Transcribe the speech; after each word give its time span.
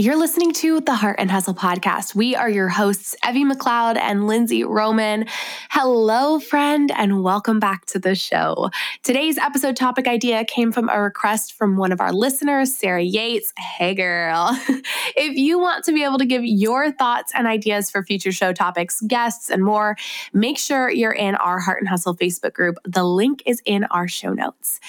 You're 0.00 0.16
listening 0.16 0.54
to 0.54 0.80
the 0.80 0.94
Heart 0.94 1.16
and 1.18 1.30
Hustle 1.30 1.52
podcast. 1.52 2.14
We 2.14 2.34
are 2.34 2.48
your 2.48 2.70
hosts, 2.70 3.14
Evie 3.28 3.44
McLeod 3.44 3.98
and 3.98 4.26
Lindsey 4.26 4.64
Roman. 4.64 5.26
Hello, 5.68 6.40
friend, 6.40 6.90
and 6.96 7.22
welcome 7.22 7.60
back 7.60 7.84
to 7.84 7.98
the 7.98 8.14
show. 8.14 8.70
Today's 9.02 9.36
episode 9.36 9.76
topic 9.76 10.08
idea 10.08 10.46
came 10.46 10.72
from 10.72 10.88
a 10.88 10.98
request 11.02 11.52
from 11.52 11.76
one 11.76 11.92
of 11.92 12.00
our 12.00 12.14
listeners, 12.14 12.74
Sarah 12.74 13.02
Yates. 13.02 13.52
Hey, 13.58 13.94
girl. 13.94 14.58
if 15.16 15.36
you 15.36 15.58
want 15.58 15.84
to 15.84 15.92
be 15.92 16.02
able 16.02 16.16
to 16.16 16.24
give 16.24 16.46
your 16.46 16.90
thoughts 16.92 17.30
and 17.34 17.46
ideas 17.46 17.90
for 17.90 18.02
future 18.02 18.32
show 18.32 18.54
topics, 18.54 19.02
guests, 19.02 19.50
and 19.50 19.62
more, 19.62 19.98
make 20.32 20.56
sure 20.56 20.88
you're 20.88 21.12
in 21.12 21.34
our 21.34 21.58
Heart 21.58 21.80
and 21.80 21.88
Hustle 21.90 22.16
Facebook 22.16 22.54
group. 22.54 22.76
The 22.84 23.04
link 23.04 23.42
is 23.44 23.60
in 23.66 23.84
our 23.90 24.08
show 24.08 24.32
notes. 24.32 24.80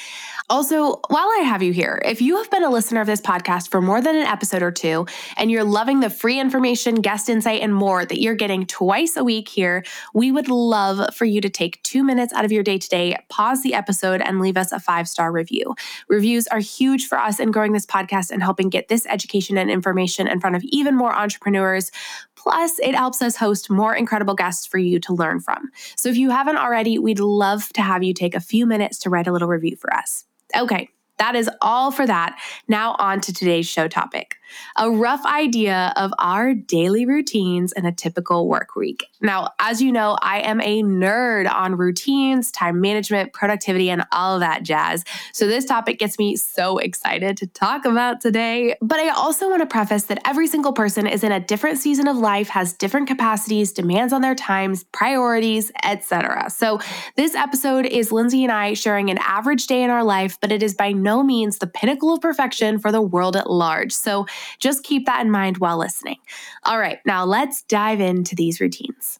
Also, 0.50 1.02
while 1.10 1.28
I 1.40 1.44
have 1.44 1.62
you 1.62 1.74
here, 1.74 2.02
if 2.06 2.22
you 2.22 2.38
have 2.38 2.50
been 2.50 2.64
a 2.64 2.70
listener 2.70 3.02
of 3.02 3.08
this 3.08 3.20
podcast 3.20 3.70
for 3.70 3.82
more 3.82 4.02
than 4.02 4.16
an 4.16 4.26
episode 4.26 4.62
or 4.62 4.72
two, 4.72 5.01
and 5.38 5.52
you're 5.52 5.64
loving 5.64 6.00
the 6.00 6.10
free 6.10 6.40
information, 6.40 6.96
guest 6.96 7.30
insight, 7.30 7.62
and 7.62 7.74
more 7.74 8.06
that 8.06 8.22
you're 8.22 8.36
getting 8.36 8.66
twice 8.66 9.16
a 9.18 9.24
week 9.24 9.50
here, 9.50 9.84
we 10.14 10.32
would 10.32 10.50
love 10.50 11.14
for 11.16 11.26
you 11.26 11.42
to 11.42 11.50
take 11.50 11.82
two 11.84 12.04
minutes 12.04 12.34
out 12.34 12.46
of 12.46 12.52
your 12.52 12.64
day 12.64 12.78
today, 12.78 13.18
pause 13.30 13.64
the 13.64 13.74
episode, 13.74 14.22
and 14.22 14.40
leave 14.40 14.58
us 14.58 14.72
a 14.72 14.80
five 14.80 15.08
star 15.08 15.32
review. 15.32 15.76
Reviews 16.08 16.48
are 16.48 16.60
huge 16.60 17.08
for 17.08 17.18
us 17.18 17.40
in 17.40 17.52
growing 17.52 17.74
this 17.74 17.86
podcast 17.86 18.32
and 18.32 18.42
helping 18.42 18.70
get 18.70 18.88
this 18.88 19.06
education 19.08 19.58
and 19.58 19.70
information 19.70 20.28
in 20.28 20.40
front 20.40 20.56
of 20.56 20.64
even 20.66 20.96
more 20.96 21.14
entrepreneurs. 21.14 21.92
Plus, 22.36 22.80
it 22.80 22.96
helps 22.96 23.22
us 23.22 23.36
host 23.36 23.70
more 23.70 23.94
incredible 23.94 24.34
guests 24.34 24.66
for 24.66 24.78
you 24.78 25.00
to 25.00 25.14
learn 25.14 25.40
from. 25.40 25.70
So 25.96 26.10
if 26.10 26.18
you 26.18 26.30
haven't 26.32 26.58
already, 26.58 26.98
we'd 26.98 27.20
love 27.20 27.70
to 27.74 27.82
have 27.82 28.04
you 28.04 28.14
take 28.14 28.36
a 28.36 28.40
few 28.40 28.66
minutes 28.66 28.98
to 29.00 29.10
write 29.10 29.28
a 29.28 29.32
little 29.32 29.48
review 29.48 29.76
for 29.76 29.94
us. 29.94 30.26
Okay, 30.58 30.90
that 31.22 31.36
is 31.36 31.48
all 31.62 31.92
for 31.92 32.08
that. 32.08 32.36
Now, 32.68 32.96
on 32.98 33.22
to 33.22 33.32
today's 33.32 33.68
show 33.68 33.88
topic 33.88 34.42
a 34.78 34.90
rough 34.90 35.26
idea 35.26 35.94
of 35.96 36.14
our 36.20 36.54
daily 36.54 37.06
routines 37.06 37.72
in 37.74 37.86
a 37.86 37.92
typical 37.92 38.48
work 38.48 38.76
week. 38.76 39.06
Now, 39.22 39.50
as 39.60 39.82
you 39.82 39.92
know, 39.92 40.18
I 40.22 40.40
am 40.42 40.62
a 40.62 40.82
nerd 40.84 41.52
on 41.52 41.76
routines, 41.76 42.52
time 42.52 42.82
management, 42.82 43.34
productivity, 43.34 43.90
and 43.90 44.06
all 44.12 44.36
of 44.36 44.42
that 44.42 44.64
jazz. 44.64 45.04
So, 45.34 45.48
this 45.48 45.66
topic 45.66 46.00
gets 46.00 46.18
me 46.18 46.36
so 46.36 46.78
excited 46.78 47.38
to 47.38 47.48
talk 47.48 47.86
about 47.86 48.22
today. 48.22 48.76
But 48.82 49.00
I 49.00 49.10
also 49.10 49.50
want 49.50 49.62
to 49.62 49.68
preface 49.68 50.04
that 50.04 50.20
every 50.26 50.48
single 50.48 50.74
person 50.74 51.08
is 51.08 51.24
in 51.24 51.32
a 51.32 51.40
different 51.40 51.78
season 51.78 52.08
of 52.08 52.18
life, 52.18 52.50
has 52.50 52.74
different 52.74 53.08
capacities, 53.08 53.72
demands 53.72 54.14
on 54.14 54.22
their 54.22 54.36
times, 54.36 54.84
priorities, 54.86 55.72
etc. 55.84 56.50
So, 56.50 56.80
this 57.16 57.36
episode 57.36 57.86
is 57.86 58.12
Lindsey 58.12 58.44
and 58.44 58.52
I 58.52 58.74
sharing 58.74 59.10
an 59.10 59.20
average 59.20 59.68
day 59.68 59.84
in 59.84 59.90
our 59.90 60.04
life, 60.04 60.38
but 60.40 60.52
it 60.52 60.64
is 60.64 60.74
by 60.74 60.92
no 60.92 61.11
means 61.20 61.58
the 61.58 61.68
pinnacle 61.68 62.14
of 62.14 62.22
perfection 62.22 62.80
for 62.80 62.92
the 62.92 63.02
world 63.02 63.36
at 63.36 63.50
large. 63.50 63.92
So, 63.92 64.26
just 64.60 64.84
keep 64.84 65.06
that 65.06 65.22
in 65.22 65.32
mind 65.32 65.58
while 65.58 65.78
listening. 65.78 66.18
All 66.64 66.80
right, 66.80 67.00
now 67.06 67.26
let's 67.26 67.64
dive 67.64 68.00
into 68.00 68.36
these 68.36 68.62
routines. 68.62 69.20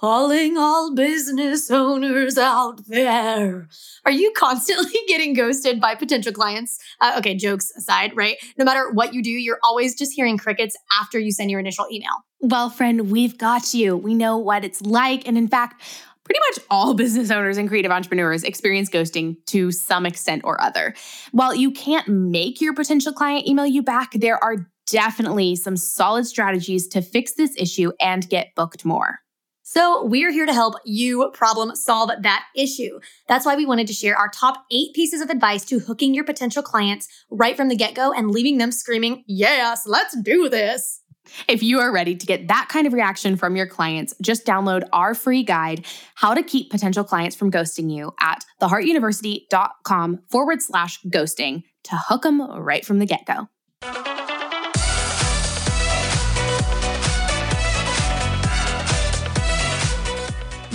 Calling 0.00 0.58
all 0.58 0.94
business 0.94 1.70
owners 1.70 2.36
out 2.36 2.86
there. 2.86 3.66
Are 4.04 4.10
you 4.10 4.30
constantly 4.36 5.00
getting 5.08 5.32
ghosted 5.32 5.80
by 5.80 5.94
potential 5.94 6.32
clients? 6.32 6.78
Uh, 7.00 7.14
okay, 7.18 7.34
jokes 7.34 7.70
aside, 7.78 8.12
right? 8.14 8.36
No 8.58 8.64
matter 8.66 8.90
what 8.92 9.14
you 9.14 9.22
do, 9.22 9.30
you're 9.30 9.58
always 9.64 9.96
just 9.96 10.12
hearing 10.12 10.36
crickets 10.36 10.76
after 11.00 11.18
you 11.18 11.32
send 11.32 11.50
your 11.50 11.60
initial 11.60 11.86
email. 11.90 12.24
Well, 12.40 12.68
friend, 12.68 13.10
we've 13.10 13.38
got 13.38 13.72
you. 13.72 13.96
We 13.96 14.14
know 14.14 14.36
what 14.36 14.64
it's 14.64 14.82
like. 14.82 15.26
And 15.26 15.38
in 15.38 15.48
fact, 15.48 15.82
Pretty 16.26 16.40
much 16.50 16.64
all 16.70 16.92
business 17.04 17.30
owners 17.30 17.56
and 17.56 17.68
creative 17.68 17.92
entrepreneurs 17.92 18.42
experience 18.42 18.90
ghosting 18.90 19.36
to 19.46 19.70
some 19.70 20.04
extent 20.04 20.42
or 20.44 20.60
other. 20.60 20.92
While 21.30 21.54
you 21.54 21.70
can't 21.70 22.08
make 22.08 22.60
your 22.60 22.74
potential 22.74 23.12
client 23.12 23.46
email 23.46 23.64
you 23.64 23.82
back, 23.82 24.10
there 24.12 24.42
are 24.42 24.68
definitely 24.88 25.54
some 25.54 25.76
solid 25.76 26.26
strategies 26.26 26.88
to 26.88 27.00
fix 27.00 27.34
this 27.34 27.54
issue 27.56 27.92
and 28.00 28.28
get 28.28 28.54
booked 28.56 28.84
more. 28.84 29.20
So, 29.68 30.04
we're 30.04 30.30
here 30.30 30.46
to 30.46 30.52
help 30.52 30.74
you 30.84 31.28
problem 31.34 31.74
solve 31.74 32.10
that 32.20 32.44
issue. 32.54 33.00
That's 33.28 33.44
why 33.44 33.56
we 33.56 33.66
wanted 33.66 33.88
to 33.88 33.92
share 33.92 34.16
our 34.16 34.28
top 34.28 34.64
eight 34.70 34.94
pieces 34.94 35.20
of 35.20 35.28
advice 35.28 35.64
to 35.66 35.80
hooking 35.80 36.14
your 36.14 36.22
potential 36.22 36.62
clients 36.62 37.08
right 37.30 37.56
from 37.56 37.66
the 37.66 37.74
get 37.74 37.94
go 37.94 38.12
and 38.12 38.30
leaving 38.30 38.58
them 38.58 38.70
screaming, 38.70 39.24
Yes, 39.26 39.82
let's 39.84 40.16
do 40.22 40.48
this. 40.48 41.00
If 41.48 41.62
you 41.62 41.80
are 41.80 41.92
ready 41.92 42.14
to 42.14 42.26
get 42.26 42.48
that 42.48 42.68
kind 42.68 42.86
of 42.86 42.92
reaction 42.92 43.36
from 43.36 43.56
your 43.56 43.66
clients, 43.66 44.14
just 44.20 44.44
download 44.44 44.84
our 44.92 45.14
free 45.14 45.42
guide, 45.42 45.86
How 46.14 46.34
to 46.34 46.42
Keep 46.42 46.70
Potential 46.70 47.04
Clients 47.04 47.36
from 47.36 47.50
Ghosting 47.50 47.90
You, 47.90 48.14
at 48.20 48.44
theheartuniversity.com 48.60 50.22
forward 50.28 50.62
slash 50.62 51.00
ghosting 51.02 51.62
to 51.84 51.96
hook 51.96 52.22
them 52.22 52.40
right 52.40 52.84
from 52.84 52.98
the 52.98 53.06
get 53.06 53.26
go. 53.26 53.48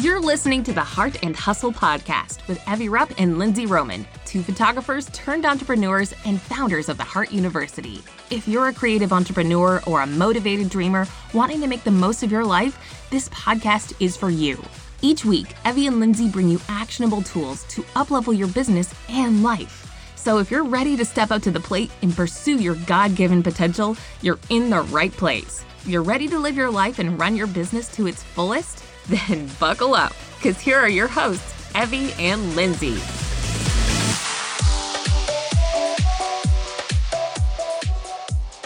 You're 0.02 0.20
listening 0.20 0.64
to 0.64 0.74
the 0.74 0.82
Heart 0.82 1.24
and 1.24 1.36
Hustle 1.36 1.72
podcast 1.72 2.48
with 2.48 2.60
Evie 2.68 2.90
Rupp 2.90 3.12
and 3.20 3.38
Lindsey 3.38 3.68
Roman, 3.68 4.08
two 4.32 4.42
photographers 4.42 5.08
turned 5.08 5.46
entrepreneurs 5.46 6.14
and 6.24 6.40
founders 6.40 6.88
of 6.88 6.96
the 6.96 7.04
Heart 7.04 7.34
University. 7.34 8.02
If 8.30 8.48
you're 8.48 8.70
a 8.70 8.74
creative 8.74 9.12
entrepreneur 9.12 9.82
or 9.86 10.00
a 10.00 10.08
motivated 10.08 10.70
dreamer 10.70 11.06
wanting 11.34 11.60
to 11.60 11.68
make 11.68 11.84
the 11.84 11.92
most 11.92 12.24
of 12.24 12.32
your 12.32 12.46
life, 12.46 12.80
this 13.10 13.28
podcast 13.28 13.94
is 14.00 14.16
for 14.16 14.30
you. 14.30 14.64
Each 15.02 15.26
week, 15.26 15.54
Evie 15.66 15.88
and 15.88 16.00
Lindsey 16.00 16.30
bring 16.30 16.48
you 16.48 16.62
actionable 16.70 17.24
tools 17.24 17.66
to 17.66 17.82
uplevel 17.94 18.38
your 18.38 18.48
business 18.48 18.96
and 19.10 19.44
life. 19.44 20.14
So 20.16 20.38
if 20.38 20.50
you're 20.50 20.64
ready 20.64 20.96
to 20.96 21.04
step 21.04 21.32
up 21.32 21.42
to 21.42 21.52
the 21.52 21.60
plate 21.60 21.92
and 22.02 22.16
pursue 22.16 22.56
your 22.56 22.76
God 22.76 23.18
given 23.18 23.44
potential, 23.44 23.98
you're 24.22 24.40
in 24.50 24.70
the 24.70 24.84
right 24.84 25.12
place. 25.12 25.66
You're 25.86 26.04
ready 26.04 26.30
to 26.30 26.40
live 26.40 26.56
your 26.56 26.72
life 26.72 27.00
and 27.00 27.20
run 27.20 27.36
your 27.36 27.48
business 27.48 27.94
to 27.96 28.08
its 28.08 28.24
fullest? 28.24 28.86
Then 29.10 29.50
buckle 29.60 29.94
up, 29.94 30.14
because 30.38 30.62
here 30.62 30.78
are 30.78 30.88
your 30.88 31.08
hosts, 31.08 31.54
Evie 31.76 32.14
and 32.14 32.56
Lindsey. 32.56 32.98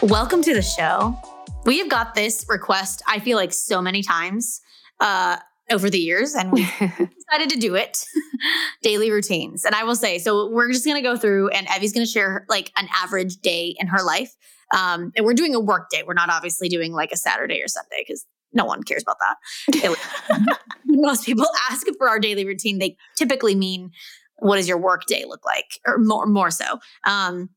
Welcome 0.06 0.44
to 0.44 0.54
the 0.54 0.62
show. 0.62 1.18
We 1.66 1.80
have 1.80 1.90
got 1.90 2.14
this 2.14 2.46
request, 2.48 3.02
I 3.08 3.18
feel 3.18 3.38
like, 3.38 3.52
so 3.52 3.82
many 3.82 4.04
times 4.04 4.62
uh, 5.00 5.38
over 5.72 5.90
the 5.90 5.98
years, 5.98 6.36
and 6.36 6.52
we 6.52 6.62
decided 6.80 7.50
to 7.50 7.58
do 7.60 7.74
it 7.74 8.06
daily 8.84 9.10
routines. 9.10 9.66
And 9.66 9.74
I 9.74 9.84
will 9.84 9.96
say, 9.96 10.20
so 10.20 10.52
we're 10.52 10.72
just 10.72 10.86
going 10.86 10.96
to 10.96 11.02
go 11.02 11.18
through, 11.18 11.50
and 11.50 11.66
Evie's 11.76 11.92
going 11.92 12.06
to 12.06 12.12
share 12.12 12.46
like 12.50 12.72
an 12.78 12.88
average 12.94 13.38
day 13.38 13.76
in 13.80 13.88
her 13.88 14.04
life. 14.04 14.32
Um, 14.78 15.12
and 15.16 15.26
we're 15.26 15.34
doing 15.34 15.56
a 15.56 15.60
work 15.60 15.90
day. 15.90 16.04
We're 16.06 16.14
not 16.14 16.30
obviously 16.30 16.70
doing 16.70 16.94
like 16.94 17.12
a 17.12 17.18
Saturday 17.18 17.64
or 17.64 17.68
Sunday 17.68 18.06
because 18.08 18.28
no 18.54 18.64
one 18.64 18.84
cares 18.84 19.02
about 19.02 19.18
that. 19.22 20.60
most 20.86 21.26
people 21.26 21.48
ask 21.72 21.88
for 21.98 22.08
our 22.08 22.20
daily 22.20 22.46
routine. 22.46 22.78
They 22.78 22.96
typically 23.16 23.56
mean, 23.56 23.90
what 24.38 24.58
does 24.58 24.68
your 24.68 24.78
work 24.78 25.08
day 25.08 25.26
look 25.28 25.44
like? 25.44 25.80
Or 25.88 25.98
more, 25.98 26.28
more 26.28 26.52
so. 26.52 26.78
Um, 27.06 27.50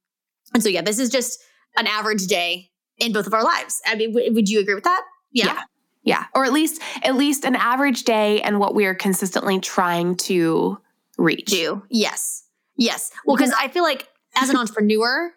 and 0.54 0.62
so, 0.62 0.70
yeah, 0.70 0.80
this 0.80 0.98
is 0.98 1.10
just 1.10 1.42
an 1.78 1.86
average 1.86 2.26
day 2.26 2.70
in 2.98 3.12
both 3.12 3.26
of 3.26 3.34
our 3.34 3.44
lives. 3.44 3.80
I 3.86 3.94
mean, 3.94 4.12
w- 4.12 4.34
would 4.34 4.48
you 4.48 4.60
agree 4.60 4.74
with 4.74 4.84
that? 4.84 5.02
Yeah. 5.32 5.46
yeah. 5.46 5.62
Yeah. 6.04 6.24
Or 6.34 6.44
at 6.44 6.52
least, 6.52 6.80
at 7.02 7.16
least 7.16 7.44
an 7.44 7.54
average 7.54 8.04
day 8.04 8.40
and 8.40 8.58
what 8.58 8.74
we 8.74 8.86
are 8.86 8.94
consistently 8.94 9.60
trying 9.60 10.16
to 10.16 10.78
reach. 11.18 11.46
Do. 11.46 11.82
Yes. 11.90 12.44
Yes. 12.76 13.10
Well, 13.26 13.36
because 13.36 13.52
I 13.58 13.68
feel 13.68 13.82
like 13.82 14.08
as 14.36 14.48
an 14.48 14.56
entrepreneur, 14.58 15.32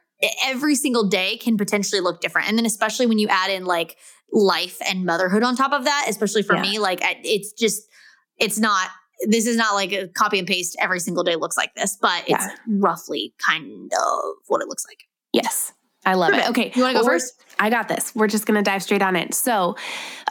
every 0.45 0.75
single 0.75 1.07
day 1.07 1.37
can 1.37 1.57
potentially 1.57 1.99
look 1.99 2.21
different. 2.21 2.47
And 2.47 2.57
then 2.57 2.65
especially 2.65 3.05
when 3.05 3.19
you 3.19 3.27
add 3.27 3.51
in 3.51 3.65
like 3.65 3.97
life 4.31 4.77
and 4.87 5.05
motherhood 5.05 5.43
on 5.43 5.55
top 5.55 5.73
of 5.73 5.83
that, 5.83 6.05
especially 6.07 6.43
for 6.43 6.55
yeah. 6.55 6.61
me, 6.61 6.79
like 6.79 6.99
it's 7.01 7.51
just, 7.51 7.83
it's 8.37 8.59
not, 8.59 8.89
this 9.27 9.45
is 9.45 9.57
not 9.57 9.73
like 9.73 9.91
a 9.91 10.07
copy 10.07 10.39
and 10.39 10.47
paste 10.47 10.75
every 10.79 10.99
single 10.99 11.23
day 11.23 11.35
looks 11.35 11.57
like 11.57 11.73
this, 11.75 11.97
but 11.99 12.21
it's 12.21 12.45
yeah. 12.45 12.55
roughly 12.67 13.33
kind 13.45 13.91
of 13.93 14.35
what 14.47 14.61
it 14.61 14.67
looks 14.67 14.85
like. 14.87 14.99
Yes. 15.33 15.73
I 16.05 16.15
love 16.15 16.31
Perfect. 16.31 16.47
it. 16.47 16.49
Okay. 16.51 16.71
You 16.75 16.83
want 16.83 16.95
to 16.95 17.01
go 17.01 17.05
first? 17.05 17.43
I 17.59 17.69
got 17.69 17.87
this. 17.87 18.13
We're 18.15 18.27
just 18.27 18.45
going 18.45 18.57
to 18.57 18.63
dive 18.63 18.81
straight 18.83 19.01
on 19.01 19.15
it. 19.15 19.33
So, 19.33 19.75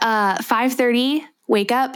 uh 0.01 0.37
5:30 0.39 1.23
wake 1.47 1.71
up, 1.71 1.95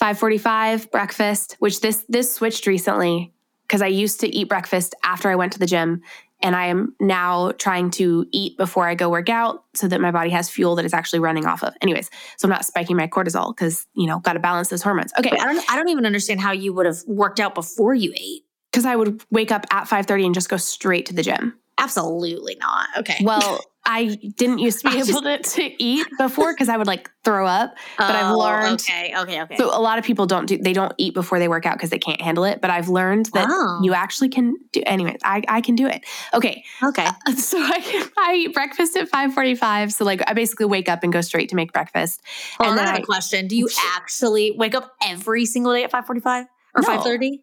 5:45 0.00 0.90
breakfast, 0.90 1.56
which 1.58 1.80
this 1.80 2.04
this 2.08 2.32
switched 2.34 2.66
recently 2.66 3.32
because 3.62 3.82
I 3.82 3.86
used 3.86 4.20
to 4.20 4.28
eat 4.28 4.48
breakfast 4.48 4.94
after 5.04 5.28
I 5.30 5.36
went 5.36 5.52
to 5.52 5.58
the 5.58 5.66
gym 5.66 6.02
and 6.40 6.54
I 6.54 6.66
am 6.66 6.94
now 7.00 7.50
trying 7.52 7.90
to 7.92 8.26
eat 8.30 8.56
before 8.56 8.86
I 8.88 8.94
go 8.94 9.10
work 9.10 9.28
out 9.28 9.64
so 9.74 9.88
that 9.88 10.00
my 10.00 10.10
body 10.10 10.30
has 10.30 10.48
fuel 10.48 10.76
that 10.76 10.84
it's 10.84 10.94
actually 10.94 11.18
running 11.18 11.46
off 11.46 11.62
of. 11.64 11.74
Anyways, 11.82 12.08
so 12.36 12.46
I'm 12.46 12.50
not 12.50 12.64
spiking 12.64 12.96
my 12.96 13.08
cortisol 13.08 13.54
because, 13.54 13.86
you 13.94 14.06
know, 14.06 14.20
got 14.20 14.34
to 14.34 14.38
balance 14.38 14.68
those 14.68 14.82
hormones. 14.82 15.12
Okay. 15.18 15.30
I 15.30 15.44
don't 15.44 15.70
I 15.70 15.76
don't 15.76 15.88
even 15.88 16.06
understand 16.06 16.40
how 16.40 16.52
you 16.52 16.72
would 16.72 16.86
have 16.86 16.98
worked 17.06 17.40
out 17.40 17.54
before 17.54 17.94
you 17.94 18.12
ate. 18.16 18.44
Cuz 18.72 18.84
I 18.84 18.96
would 18.96 19.22
wake 19.30 19.50
up 19.50 19.66
at 19.70 19.88
5:30 19.88 20.26
and 20.26 20.34
just 20.34 20.48
go 20.48 20.56
straight 20.56 21.06
to 21.06 21.14
the 21.14 21.22
gym. 21.22 21.54
Absolutely 21.78 22.56
not. 22.60 22.88
Okay. 22.98 23.16
Well, 23.22 23.60
I 23.90 24.18
didn't 24.36 24.58
used 24.58 24.82
to 24.82 24.90
be 24.90 24.98
able 24.98 25.22
to, 25.22 25.38
to 25.38 25.82
eat 25.82 26.06
before 26.18 26.52
because 26.52 26.68
I 26.68 26.76
would 26.76 26.86
like 26.86 27.10
throw 27.24 27.46
up. 27.46 27.74
But 27.96 28.10
I've 28.16 28.32
Oh, 28.32 28.38
learned 28.38 28.82
Okay. 28.82 29.14
Okay. 29.16 29.40
Okay. 29.42 29.56
So 29.56 29.66
a 29.74 29.80
lot 29.80 29.98
of 29.98 30.04
people 30.04 30.26
don't 30.26 30.44
do 30.44 30.58
they 30.58 30.74
don't 30.74 30.92
eat 30.98 31.14
before 31.14 31.38
they 31.38 31.48
work 31.48 31.64
out 31.64 31.74
because 31.76 31.88
they 31.88 31.98
can't 31.98 32.20
handle 32.20 32.44
it. 32.44 32.60
But 32.60 32.70
I've 32.70 32.90
learned 32.90 33.30
that 33.32 33.46
Oh. 33.50 33.80
you 33.82 33.94
actually 33.94 34.28
can 34.28 34.56
do 34.72 34.82
anyway, 34.84 35.16
I, 35.24 35.42
I 35.48 35.60
can 35.62 35.74
do 35.74 35.86
it. 35.86 36.04
Okay. 36.34 36.64
okay. 36.82 37.06
Uh, 37.26 37.32
so 37.36 37.56
I 37.58 38.08
I 38.18 38.34
eat 38.34 38.52
breakfast 38.52 38.94
at 38.96 39.08
545. 39.08 39.92
So 39.92 40.04
like 40.04 40.22
I 40.28 40.34
basically 40.34 40.66
wake 40.66 40.90
up 40.90 41.02
and 41.02 41.10
go 41.10 41.22
straight 41.22 41.48
to 41.50 41.56
make 41.56 41.72
breakfast. 41.72 42.20
Hold 42.58 42.72
and 42.72 42.78
on, 42.80 42.84
I 42.84 42.88
have 42.90 42.98
I- 42.98 43.02
a 43.02 43.06
question. 43.06 43.46
Do 43.48 43.56
you 43.56 43.70
actually 43.94 44.50
wake 44.54 44.74
up 44.74 44.92
every 45.02 45.46
single 45.46 45.72
day 45.72 45.84
at 45.84 45.92
5:45 45.92 46.44
or 46.74 46.82
No. 46.82 46.88
5:30? 46.88 47.30
No, 47.30 47.36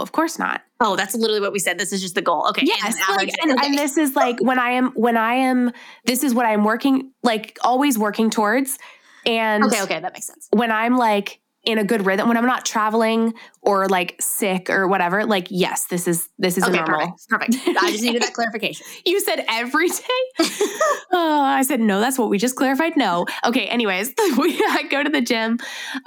of 0.00 0.12
course 0.12 0.38
not. 0.38 0.62
Oh, 0.80 0.96
that's 0.96 1.14
literally 1.14 1.40
what 1.40 1.52
we 1.52 1.58
said. 1.58 1.78
This 1.78 1.92
is 1.92 2.00
just 2.00 2.14
the 2.14 2.22
goal. 2.22 2.46
Okay. 2.50 2.64
Yes, 2.66 2.96
and 3.08 3.16
like, 3.16 3.30
and, 3.42 3.52
okay. 3.52 3.66
and 3.66 3.78
this 3.78 3.96
is 3.96 4.14
like 4.14 4.40
when 4.40 4.58
I 4.58 4.70
am 4.70 4.90
when 4.92 5.16
I 5.16 5.34
am 5.34 5.72
this 6.04 6.22
is 6.22 6.34
what 6.34 6.46
I'm 6.46 6.64
working 6.64 7.12
like 7.22 7.58
always 7.62 7.98
working 7.98 8.30
towards. 8.30 8.78
And 9.26 9.64
okay. 9.64 9.82
Okay. 9.82 10.00
That 10.00 10.12
makes 10.12 10.26
sense. 10.26 10.48
when 10.52 10.70
I'm 10.70 10.96
like 10.96 11.40
in 11.64 11.76
a 11.76 11.84
good 11.84 12.06
rhythm, 12.06 12.26
when 12.26 12.38
I'm 12.38 12.46
not 12.46 12.64
traveling 12.64 13.34
or 13.60 13.86
like 13.86 14.16
sick 14.20 14.70
or 14.70 14.88
whatever, 14.88 15.26
like 15.26 15.48
yes, 15.50 15.86
this 15.86 16.08
is 16.08 16.28
this 16.38 16.56
is 16.56 16.64
Okay. 16.64 16.76
normal. 16.78 17.16
Perfect. 17.28 17.52
Perfect. 17.58 17.78
I 17.82 17.90
just 17.90 18.02
needed 18.02 18.22
that 18.22 18.32
clarification. 18.34 18.86
You 19.04 19.20
said 19.20 19.44
every 19.46 19.88
day. 19.88 20.20
oh, 21.12 21.42
I 21.42 21.62
said 21.62 21.80
no. 21.80 22.00
That's 22.00 22.18
what 22.18 22.30
we 22.30 22.38
just 22.38 22.56
clarified. 22.56 22.96
No. 22.96 23.26
Okay. 23.44 23.66
Anyways, 23.66 24.14
we 24.38 24.54
I 24.68 24.84
go 24.90 25.02
to 25.02 25.10
the 25.10 25.20
gym 25.20 25.58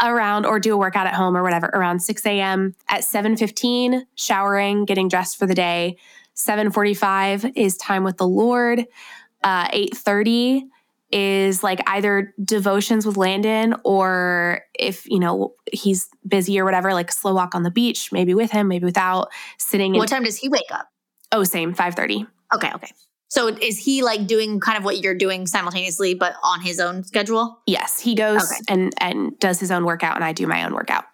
around 0.02 0.46
or 0.48 0.60
do 0.60 0.74
a 0.74 0.78
workout 0.78 1.06
at 1.06 1.14
home 1.14 1.38
or 1.38 1.44
whatever 1.44 1.68
around 1.68 2.00
six 2.00 2.26
a.m. 2.26 2.74
At 2.90 3.04
seven 3.04 3.38
fifteen, 3.38 4.08
showering, 4.16 4.86
getting 4.86 5.08
dressed 5.08 5.38
for 5.38 5.46
the 5.46 5.56
day. 5.56 5.98
Seven 6.34 6.72
forty-five 6.72 7.46
is 7.56 7.78
time 7.78 8.04
with 8.04 8.18
the 8.18 8.28
Lord. 8.28 8.86
Uh, 9.44 9.68
Eight 9.72 9.96
thirty 9.96 10.66
is 11.14 11.62
like 11.64 11.80
either 11.88 12.34
devotions 12.44 13.06
with 13.06 13.18
Landon 13.18 13.76
or 13.86 14.62
if 14.78 15.08
you 15.08 15.20
know 15.20 15.54
he's 15.72 16.10
busy 16.28 16.60
or 16.60 16.66
whatever, 16.66 16.92
like 16.94 17.12
slow 17.12 17.34
walk 17.36 17.54
on 17.54 17.62
the 17.62 17.70
beach, 17.72 18.12
maybe 18.12 18.34
with 18.34 18.50
him, 18.52 18.68
maybe 18.68 18.86
without. 18.86 19.30
Sitting 19.60 19.94
in 19.94 20.00
What 20.00 20.10
time 20.10 20.24
does 20.24 20.38
he 20.38 20.50
wake 20.50 20.72
up? 20.72 20.88
oh 21.32 21.44
same 21.44 21.74
five 21.74 21.94
thirty. 21.96 22.26
Okay. 22.54 22.72
Okay. 22.74 22.92
So 23.30 23.48
is 23.48 23.78
he 23.78 24.04
like 24.04 24.28
doing 24.28 24.60
kind 24.60 24.78
of 24.78 24.84
what 24.84 25.00
you're 25.02 25.16
doing 25.16 25.48
simultaneously, 25.48 26.14
but 26.16 26.36
on 26.44 26.62
his 26.62 26.80
own 26.80 27.04
schedule? 27.04 27.60
Yes, 27.68 28.00
he 28.00 28.16
goes 28.16 28.44
Okay. 28.44 28.62
and 28.68 28.94
and 29.00 29.38
does 29.40 29.60
his 29.60 29.70
own 29.72 29.86
workout, 29.86 30.16
and 30.16 30.24
I 30.24 30.34
do 30.34 30.48
my 30.48 30.64
own 30.64 30.74
workout. 30.74 31.06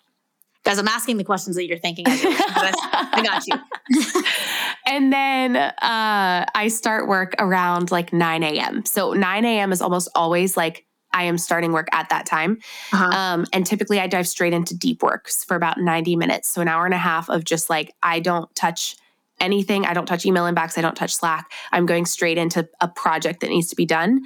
Guys, 0.66 0.78
I'm 0.78 0.88
asking 0.90 1.16
the 1.18 1.24
questions 1.24 1.56
that 1.56 1.66
you're 1.68 1.78
thinking. 1.78 2.06
As 2.08 2.22
you're 2.22 2.32
listening 2.32 2.54
to 2.54 2.60
this. 2.62 2.76
I 2.92 3.22
got 3.24 3.48
you. 3.48 4.24
and 4.90 5.14
then 5.14 5.56
uh, 5.56 6.46
I 6.54 6.68
start 6.70 7.08
work 7.08 7.34
around 7.40 7.92
like 7.92 8.12
nine 8.12 8.44
a.m. 8.44 8.86
So 8.86 9.14
nine 9.14 9.46
a.m. 9.46 9.72
is 9.72 9.82
almost 9.82 10.10
always 10.16 10.58
like 10.58 10.86
I 11.14 11.24
am 11.24 11.38
starting 11.38 11.72
work 11.72 11.88
at 11.92 12.10
that 12.10 12.26
time, 12.26 12.60
Uh-huh. 12.94 13.06
um, 13.18 13.46
and 13.52 13.66
typically 13.66 14.00
I 14.00 14.08
dive 14.08 14.28
straight 14.28 14.54
into 14.54 14.76
deep 14.78 15.02
works 15.02 15.44
for 15.44 15.56
about 15.56 15.80
ninety 15.80 16.16
minutes, 16.16 16.50
so 16.50 16.62
an 16.62 16.68
hour 16.68 16.86
and 16.86 16.94
a 16.94 17.00
half 17.00 17.30
of 17.30 17.44
just 17.44 17.70
like 17.70 17.94
I 18.04 18.20
don't 18.20 18.54
touch 18.56 18.96
anything. 19.40 19.86
I 19.86 19.94
don't 19.94 20.06
touch 20.06 20.26
email 20.26 20.44
inbox. 20.44 20.78
I 20.78 20.82
don't 20.82 20.96
touch 20.96 21.16
Slack. 21.16 21.52
I'm 21.72 21.86
going 21.86 22.06
straight 22.06 22.38
into 22.38 22.68
a 22.82 22.88
project 22.88 23.40
that 23.40 23.50
needs 23.50 23.70
to 23.70 23.76
be 23.76 23.86
done, 23.86 24.22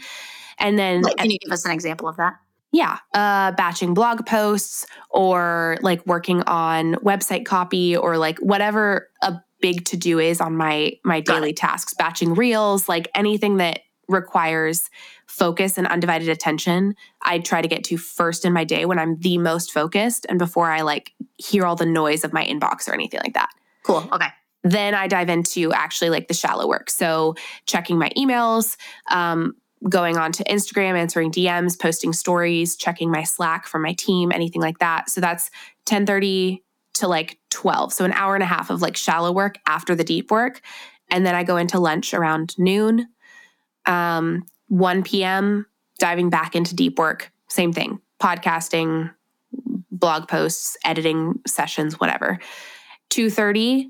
and 0.58 0.78
then 0.80 1.04
can 1.04 1.30
you 1.30 1.38
give 1.40 1.52
us 1.54 1.66
an 1.66 1.72
example 1.72 2.08
of 2.08 2.18
that? 2.18 2.34
Yeah, 2.74 2.98
uh, 3.14 3.52
batching 3.52 3.94
blog 3.94 4.26
posts 4.26 4.88
or 5.12 5.78
like 5.82 6.06
working 6.08 6.42
on 6.48 6.96
website 6.96 7.46
copy 7.46 7.96
or 7.96 8.18
like 8.18 8.40
whatever 8.40 9.10
a 9.22 9.40
big 9.64 9.86
to 9.86 9.98
do 9.98 10.20
is 10.20 10.42
on 10.42 10.58
my 10.58 10.92
my 11.06 11.22
daily 11.22 11.54
tasks. 11.54 11.94
Batching 11.94 12.34
reels, 12.36 12.90
like 12.90 13.08
anything 13.16 13.58
that 13.58 13.80
requires 14.10 14.90
focus 15.26 15.78
and 15.78 15.88
undivided 15.88 16.28
attention, 16.28 16.96
I 17.22 17.40
try 17.40 17.62
to 17.62 17.68
get 17.70 17.86
to 17.86 17.98
first 17.98 18.44
in 18.44 18.52
my 18.52 18.66
day 18.66 18.86
when 18.86 19.00
I'm 19.00 19.18
the 19.20 19.38
most 19.38 19.72
focused 19.72 20.26
and 20.28 20.38
before 20.38 20.70
I 20.70 20.82
like 20.82 21.14
hear 21.38 21.66
all 21.66 21.78
the 21.78 21.86
noise 21.86 22.26
of 22.26 22.34
my 22.34 22.46
inbox 22.46 22.90
or 22.90 22.94
anything 22.94 23.22
like 23.24 23.34
that 23.36 23.50
Cool. 23.84 24.06
Okay. 24.12 24.28
then 24.64 24.94
I 24.94 25.08
dive 25.08 25.30
into 25.30 25.72
actually 25.72 26.10
like 26.10 26.28
the 26.28 26.34
shallow 26.34 26.68
work. 26.68 26.90
So 26.90 27.36
checking 27.66 27.98
my 27.98 28.10
emails, 28.18 28.76
um, 29.10 29.56
going 29.90 30.18
on 30.18 30.34
to 30.34 30.44
Instagram, 30.44 30.98
answering 30.98 31.32
DMs, 31.32 31.80
posting 31.80 32.12
stories, 32.14 32.76
checking 32.76 33.10
my 33.10 33.24
Slack 33.24 33.66
for 33.66 33.80
my 33.80 33.94
team, 33.94 34.32
anything 34.32 34.62
like 34.62 34.80
that. 34.80 35.10
So 35.10 35.22
that's 35.22 35.50
1030 35.90 36.64
to 36.96 37.08
like 37.08 37.40
12. 37.50 37.94
So 37.94 38.06
an 38.06 38.14
hour 38.14 38.36
and 38.36 38.44
a 38.44 38.48
half 38.48 38.70
of 38.70 38.82
like 38.82 38.98
shallow 38.98 39.32
work 39.32 39.58
after 39.68 39.96
the 39.96 40.04
deep 40.04 40.32
work. 40.32 40.62
And 41.10 41.26
then 41.26 41.36
I 41.36 41.44
go 41.44 41.58
into 41.58 41.80
lunch 41.80 42.14
around 42.14 42.58
noon. 42.58 43.08
Um, 43.86 44.46
1 44.68 45.04
p.m., 45.04 45.66
diving 46.00 46.30
back 46.30 46.56
into 46.56 46.76
deep 46.76 46.98
work. 46.98 47.32
Same 47.50 47.74
thing, 47.74 48.00
podcasting, 48.22 49.14
blog 49.92 50.28
posts, 50.28 50.78
editing 50.84 51.40
sessions, 51.46 52.00
whatever. 52.00 52.40
2:30 53.12 53.90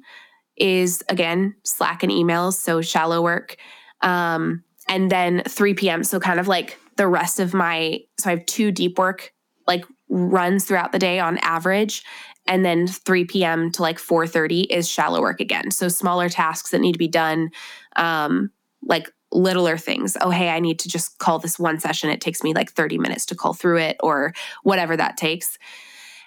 is 0.57 1.03
again 1.09 1.55
Slack 1.63 2.03
and 2.03 2.11
emails, 2.11 2.53
so 2.53 2.81
shallow 2.81 3.21
work. 3.21 3.55
Um, 4.01 4.63
and 4.89 5.09
then 5.09 5.43
3 5.47 5.73
p.m. 5.75 6.03
So 6.03 6.19
kind 6.19 6.39
of 6.39 6.47
like 6.47 6.77
the 6.97 7.07
rest 7.07 7.39
of 7.39 7.53
my 7.53 8.01
so 8.19 8.29
I 8.29 8.35
have 8.35 8.45
two 8.45 8.71
deep 8.71 8.99
work 8.99 9.33
like 9.67 9.85
runs 10.09 10.65
throughout 10.65 10.91
the 10.91 10.99
day 10.99 11.19
on 11.19 11.37
average. 11.39 12.03
And 12.45 12.65
then 12.65 12.87
3 12.87 13.25
p.m. 13.25 13.71
to 13.71 13.81
like 13.81 13.97
4:30 13.97 14.65
is 14.69 14.89
shallow 14.89 15.21
work 15.21 15.39
again. 15.39 15.71
So 15.71 15.87
smaller 15.87 16.29
tasks 16.29 16.71
that 16.71 16.81
need 16.81 16.93
to 16.93 16.99
be 16.99 17.07
done, 17.07 17.51
um, 17.95 18.51
like 18.81 19.09
littler 19.31 19.77
things. 19.77 20.17
Oh, 20.21 20.29
hey, 20.29 20.49
I 20.49 20.59
need 20.59 20.79
to 20.79 20.89
just 20.89 21.17
call 21.19 21.39
this 21.39 21.57
one 21.57 21.79
session. 21.79 22.09
It 22.09 22.21
takes 22.21 22.43
me 22.43 22.53
like 22.53 22.71
30 22.71 22.97
minutes 22.97 23.25
to 23.27 23.35
call 23.35 23.53
through 23.53 23.77
it, 23.79 23.97
or 24.01 24.33
whatever 24.63 24.97
that 24.97 25.17
takes. 25.17 25.57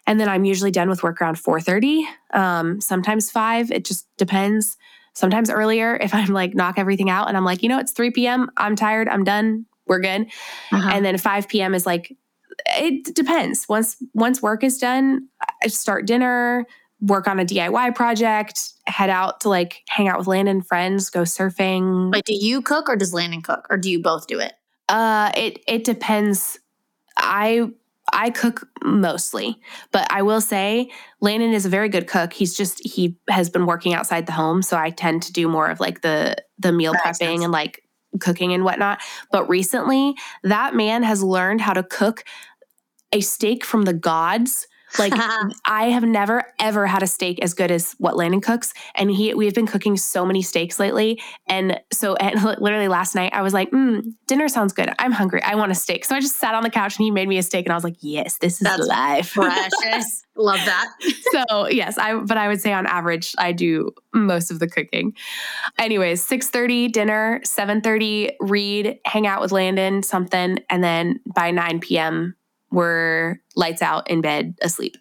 And 0.06 0.20
then 0.20 0.28
I'm 0.28 0.44
usually 0.44 0.70
done 0.70 0.88
with 0.88 1.02
work 1.02 1.20
around 1.20 1.36
4:30, 1.36 2.04
um, 2.32 2.80
sometimes 2.80 3.30
five. 3.30 3.70
It 3.70 3.84
just 3.84 4.06
depends. 4.16 4.76
Sometimes 5.14 5.50
earlier 5.50 5.96
if 5.96 6.14
I'm 6.14 6.28
like 6.28 6.54
knock 6.54 6.78
everything 6.78 7.10
out 7.10 7.28
and 7.28 7.36
I'm 7.36 7.44
like, 7.44 7.62
you 7.62 7.68
know, 7.68 7.78
it's 7.78 7.92
3 7.92 8.10
p.m. 8.10 8.50
I'm 8.56 8.76
tired. 8.76 9.08
I'm 9.08 9.24
done. 9.24 9.66
We're 9.86 10.00
good. 10.00 10.26
Uh-huh. 10.72 10.90
And 10.92 11.04
then 11.04 11.16
5 11.16 11.48
p.m. 11.48 11.74
is 11.74 11.86
like, 11.86 12.14
it 12.66 13.14
depends. 13.14 13.68
Once 13.68 13.96
once 14.14 14.42
work 14.42 14.64
is 14.64 14.78
done, 14.78 15.28
I 15.62 15.68
start 15.68 16.06
dinner, 16.06 16.66
work 17.00 17.28
on 17.28 17.38
a 17.38 17.44
DIY 17.44 17.94
project, 17.94 18.72
head 18.86 19.10
out 19.10 19.40
to 19.40 19.48
like 19.48 19.82
hang 19.88 20.08
out 20.08 20.18
with 20.18 20.26
Landon 20.26 20.62
friends, 20.62 21.10
go 21.10 21.22
surfing. 21.22 22.12
Wait, 22.12 22.24
do 22.24 22.34
you 22.34 22.62
cook 22.62 22.88
or 22.88 22.96
does 22.96 23.12
Landon 23.12 23.42
cook, 23.42 23.66
or 23.70 23.76
do 23.76 23.90
you 23.90 24.00
both 24.00 24.26
do 24.26 24.40
it? 24.40 24.54
Uh, 24.88 25.30
it 25.36 25.62
it 25.66 25.84
depends. 25.84 26.58
I 27.16 27.68
I 28.12 28.30
cook 28.30 28.68
mostly, 28.82 29.60
but 29.90 30.06
I 30.10 30.22
will 30.22 30.40
say 30.40 30.90
Landon 31.20 31.52
is 31.52 31.66
a 31.66 31.68
very 31.68 31.88
good 31.88 32.06
cook. 32.06 32.32
He's 32.32 32.56
just 32.56 32.84
he 32.86 33.16
has 33.28 33.50
been 33.50 33.66
working 33.66 33.94
outside 33.94 34.26
the 34.26 34.32
home, 34.32 34.62
so 34.62 34.76
I 34.76 34.90
tend 34.90 35.22
to 35.24 35.32
do 35.32 35.48
more 35.48 35.68
of 35.68 35.80
like 35.80 36.02
the 36.02 36.36
the 36.58 36.72
meal 36.72 36.92
That 36.92 37.04
prepping 37.04 37.42
and 37.42 37.52
like 37.52 37.82
cooking 38.18 38.52
and 38.52 38.64
whatnot. 38.64 39.00
But 39.30 39.48
recently, 39.48 40.14
that 40.42 40.74
man 40.74 41.02
has 41.02 41.22
learned 41.22 41.60
how 41.60 41.72
to 41.72 41.82
cook 41.82 42.24
a 43.12 43.20
steak 43.20 43.64
from 43.64 43.82
the 43.82 43.94
gods. 43.94 44.66
Like 44.98 45.12
I 45.64 45.84
have 45.86 46.02
never 46.02 46.44
ever 46.58 46.86
had 46.86 47.02
a 47.02 47.06
steak 47.06 47.42
as 47.42 47.54
good 47.54 47.70
as 47.70 47.94
what 47.98 48.16
Landon 48.16 48.40
cooks, 48.40 48.72
and 48.94 49.10
he 49.10 49.34
we've 49.34 49.54
been 49.54 49.66
cooking 49.66 49.96
so 49.96 50.24
many 50.24 50.42
steaks 50.42 50.78
lately. 50.78 51.20
And 51.48 51.80
so, 51.92 52.14
and 52.16 52.42
literally 52.60 52.88
last 52.88 53.14
night, 53.14 53.32
I 53.34 53.42
was 53.42 53.54
like, 53.54 53.70
mm, 53.70 54.02
"Dinner 54.26 54.48
sounds 54.48 54.72
good. 54.72 54.92
I'm 54.98 55.12
hungry. 55.12 55.42
I 55.42 55.54
want 55.54 55.72
a 55.72 55.74
steak." 55.74 56.04
So 56.04 56.14
I 56.14 56.20
just 56.20 56.38
sat 56.38 56.54
on 56.54 56.62
the 56.62 56.70
couch 56.70 56.96
and 56.98 57.04
he 57.04 57.10
made 57.10 57.28
me 57.28 57.38
a 57.38 57.42
steak, 57.42 57.66
and 57.66 57.72
I 57.72 57.76
was 57.76 57.84
like, 57.84 57.96
"Yes, 58.00 58.38
this 58.38 58.54
is 58.54 58.60
That's 58.60 58.86
life." 58.86 59.32
Precious. 59.34 60.22
Love 60.38 60.60
that. 60.66 60.88
so 61.32 61.66
yes, 61.68 61.96
I 61.98 62.14
but 62.14 62.36
I 62.36 62.48
would 62.48 62.60
say 62.60 62.72
on 62.72 62.86
average, 62.86 63.34
I 63.38 63.52
do 63.52 63.92
most 64.12 64.50
of 64.50 64.58
the 64.58 64.68
cooking. 64.68 65.14
Anyways, 65.78 66.22
six 66.22 66.48
thirty 66.50 66.88
dinner, 66.88 67.40
seven 67.44 67.80
thirty 67.80 68.32
read, 68.40 68.98
hang 69.04 69.26
out 69.26 69.40
with 69.40 69.52
Landon, 69.52 70.02
something, 70.02 70.58
and 70.68 70.84
then 70.84 71.20
by 71.34 71.50
nine 71.50 71.80
p.m. 71.80 72.34
we're 72.70 73.40
lights 73.54 73.82
out 73.82 74.10
in 74.10 74.20
bed, 74.20 74.54
asleep. 74.62 74.96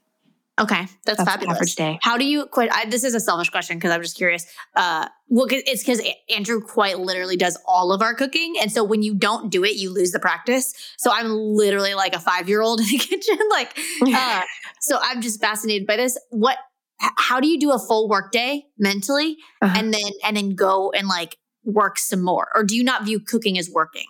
Okay, 0.58 0.86
that's, 1.06 1.18
That's 1.18 1.30
fabulous. 1.30 1.58
average 1.58 1.76
day. 1.76 2.00
How 2.02 2.18
do 2.18 2.24
you 2.24 2.46
quit? 2.46 2.70
I, 2.72 2.86
this 2.86 3.04
is 3.04 3.14
a 3.14 3.20
selfish 3.20 3.50
question 3.50 3.76
because 3.76 3.92
I'm 3.92 4.02
just 4.02 4.16
curious. 4.16 4.46
Uh, 4.74 5.06
well, 5.28 5.48
'cause- 5.48 5.64
it's 5.66 5.84
because 5.84 6.02
Andrew 6.34 6.62
quite 6.62 6.98
literally 6.98 7.36
does 7.36 7.58
all 7.68 7.92
of 7.92 8.02
our 8.02 8.14
cooking, 8.16 8.56
and 8.62 8.72
so 8.72 8.82
when 8.82 9.04
you 9.04 9.16
don't 9.16 9.50
do 9.52 9.66
it, 9.66 9.76
you 9.76 9.90
lose 9.94 10.12
the 10.12 10.20
practice. 10.20 10.74
So 10.98 11.12
I'm 11.12 11.30
literally 11.30 11.94
like 11.94 12.16
a 12.16 12.20
five 12.20 12.48
year 12.48 12.62
old 12.62 12.80
in 12.82 12.86
the 12.88 12.98
kitchen, 12.98 13.38
like. 13.50 13.78
Uh, 14.08 14.42
so 14.80 14.98
I'm 15.02 15.22
just 15.22 15.42
fascinated 15.42 15.86
by 15.88 15.98
this. 15.98 16.18
What? 16.30 16.58
How 17.18 17.42
do 17.42 17.50
you 17.50 17.60
do 17.60 17.74
a 17.74 17.80
full 17.80 18.08
work 18.08 18.32
day 18.32 18.64
mentally, 18.78 19.36
Uh-huh. 19.62 19.76
and 19.78 19.94
then 19.94 20.10
and 20.24 20.38
then 20.38 20.56
go 20.56 20.90
and 20.92 21.10
like 21.10 21.36
work 21.66 22.00
some 22.00 22.22
more, 22.24 22.48
or 22.56 22.64
do 22.64 22.78
you 22.78 22.84
not 22.86 23.04
view 23.04 23.20
cooking 23.20 23.58
as 23.58 23.70
working? 23.70 24.06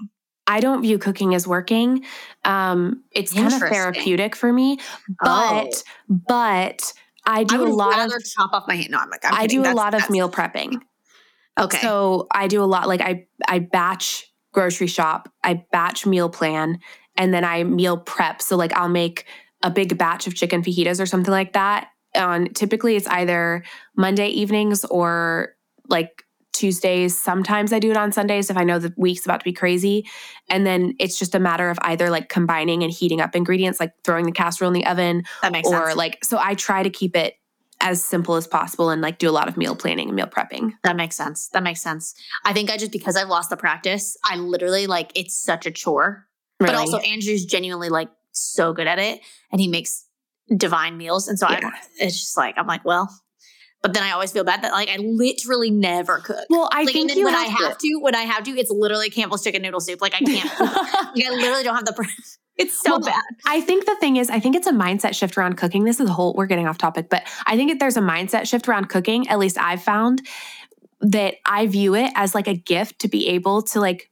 I 0.48 0.60
don't 0.60 0.82
view 0.82 0.98
cooking 1.00 1.34
as 1.34 1.48
working. 1.48 2.06
Um, 2.44 3.04
it's 3.12 3.34
kind 3.34 3.52
of 3.54 3.60
therapeutic 3.60 4.36
for 4.36 4.54
me, 4.54 4.78
but 5.24 5.84
but 6.10 6.94
I 7.26 7.44
do 7.44 7.66
a 7.66 7.70
lot 7.70 8.06
of 8.06 8.24
chop 8.24 8.54
off 8.54 8.68
my 8.68 8.76
hand. 8.76 8.92
No, 8.92 9.00
I'm 9.00 9.10
like 9.10 9.26
I'm 9.26 9.34
I 9.34 9.42
kidding. 9.42 9.58
do 9.58 9.62
a 9.62 9.64
That's- 9.64 9.76
lot 9.78 9.94
of 9.96 10.10
meal 10.10 10.30
prepping. 10.30 10.82
Okay. 11.60 11.78
So 11.80 12.28
I 12.32 12.48
do 12.48 12.62
a 12.62 12.66
lot 12.66 12.88
like 12.88 13.02
I 13.02 13.26
I 13.48 13.60
batch 13.60 14.26
grocery 14.54 14.88
shop, 14.88 15.32
I 15.44 15.64
batch 15.72 16.06
meal 16.06 16.30
plan, 16.30 16.80
and 17.16 17.34
then 17.34 17.44
I 17.46 17.64
meal 17.64 17.98
prep. 17.98 18.42
So 18.42 18.56
like 18.58 18.74
I'll 18.74 18.90
make 18.90 19.26
a 19.64 19.72
big 19.72 19.98
batch 19.98 20.28
of 20.28 20.36
chicken 20.36 20.62
fajitas 20.62 21.00
or 21.02 21.06
something 21.06 21.32
like 21.32 21.54
that. 21.54 21.88
On 22.16 22.48
typically 22.54 22.96
it's 22.98 23.08
either 23.08 23.64
Monday 23.98 24.28
evenings 24.28 24.86
or 24.86 25.56
like 25.88 26.25
Tuesdays. 26.56 27.20
Sometimes 27.20 27.72
I 27.74 27.80
do 27.80 27.92
it 27.92 27.98
on 27.98 28.12
Sundays 28.12 28.50
if 28.50 28.58
I 28.58 28.64
know 28.64 28.80
the 28.80 28.94
week's 28.98 29.26
about 29.26 29.42
to 29.42 29.44
be 29.44 29.54
crazy. 29.54 30.08
And 30.50 30.66
then 30.66 30.96
it's 31.00 31.20
just 31.20 31.36
a 31.36 31.40
matter 31.40 31.70
of 31.70 31.78
either 31.82 32.10
like 32.10 32.30
combining 32.30 32.84
and 32.84 32.92
heating 32.92 33.22
up 33.22 33.36
ingredients, 33.36 33.80
like 33.80 33.94
throwing 34.04 34.26
the 34.26 34.32
casserole 34.32 34.70
in 34.70 34.74
the 34.74 34.86
oven, 34.88 35.24
that 35.42 35.52
makes 35.52 35.68
or 35.68 35.88
sense. 35.88 35.98
like 35.98 36.24
so 36.24 36.40
I 36.42 36.56
try 36.56 36.82
to 36.84 36.90
keep 36.90 37.16
it 37.16 37.36
as 37.82 38.04
simple 38.04 38.36
as 38.36 38.48
possible 38.48 38.90
and 38.90 39.02
like 39.02 39.20
do 39.20 39.30
a 39.30 39.32
lot 39.32 39.48
of 39.48 39.58
meal 39.58 39.76
planning 39.76 40.08
and 40.08 40.16
meal 40.16 40.28
prepping. 40.28 40.72
That 40.84 40.96
makes 40.96 41.16
sense. 41.16 41.50
That 41.50 41.62
makes 41.62 41.82
sense. 41.82 42.16
I 42.44 42.54
think 42.54 42.72
I 42.72 42.78
just 42.78 42.92
because 42.92 43.16
I've 43.16 43.28
lost 43.28 43.50
the 43.50 43.58
practice, 43.58 44.18
I 44.24 44.38
literally 44.38 44.88
like 44.88 45.12
it's 45.14 45.36
such 45.38 45.66
a 45.66 45.72
chore. 45.72 46.26
But 46.58 46.74
also 46.74 46.98
Andrew's 47.00 47.46
genuinely 47.46 47.90
like 47.90 48.10
so 48.32 48.72
good 48.74 48.88
at 48.88 48.98
it 48.98 49.20
and 49.52 49.60
he 49.60 49.68
makes 49.68 50.06
divine 50.56 50.98
meals. 50.98 51.28
And 51.28 51.38
so 51.38 51.50
Yeah. 51.50 51.60
I 51.64 51.72
it's 52.00 52.20
just 52.20 52.38
like 52.38 52.56
I'm 52.58 52.66
like, 52.68 52.86
well, 52.86 53.14
but 53.86 53.94
then 53.94 54.02
I 54.02 54.12
always 54.14 54.32
feel 54.32 54.44
bad 54.44 54.64
that 54.64 54.72
like 54.72 54.90
I 54.90 54.98
literally 54.98 55.70
never 55.70 56.18
cook. 56.18 56.44
well, 56.50 56.68
I 56.72 56.86
like 56.86 56.94
think 56.94 57.12
even 57.12 57.26
when 57.26 57.34
have 57.36 57.48
I 57.48 57.68
have 57.68 57.78
to. 57.78 58.00
when 58.02 58.16
I 58.16 58.24
have 58.24 58.44
to, 58.46 58.52
it's 58.58 58.72
literally 58.72 59.12
Campbell's 59.12 59.44
chicken 59.44 59.62
noodle 59.62 59.80
soup. 59.80 60.02
Like 60.02 60.16
I 60.16 60.22
can't 60.22 60.60
like 60.60 61.24
I 61.24 61.30
literally 61.30 61.62
don't 61.62 61.76
have 61.76 61.86
the 61.86 61.94
it's 62.58 62.82
so 62.82 62.94
Well, 62.94 63.02
bad. 63.02 63.22
I 63.46 63.62
think 63.62 63.86
the 63.86 63.96
thing 63.98 64.18
is, 64.18 64.32
I 64.32 64.40
think 64.40 64.56
it's 64.56 64.66
a 64.66 64.72
mindset 64.72 65.14
shift 65.14 65.38
around 65.38 65.58
cooking. 65.58 65.84
This 65.84 66.00
is 66.00 66.10
a 66.10 66.14
whole, 66.14 66.34
we're 66.34 66.48
getting 66.48 66.68
off 66.68 66.80
topic, 66.80 67.10
but 67.10 67.28
I 67.46 67.56
think 67.58 67.80
there's 67.80 67.98
a 67.98 68.02
mindset 68.02 68.48
shift 68.48 68.68
around 68.68 68.90
cooking. 68.90 69.28
At 69.28 69.38
least 69.38 69.60
I've 69.60 69.84
found 69.84 70.26
that 71.02 71.36
I 71.46 71.68
view 71.68 71.94
it 71.94 72.12
as 72.16 72.34
like 72.34 72.48
a 72.48 72.56
gift 72.56 73.00
to 73.02 73.08
be 73.08 73.28
able 73.28 73.62
to 73.62 73.80
like, 73.80 74.10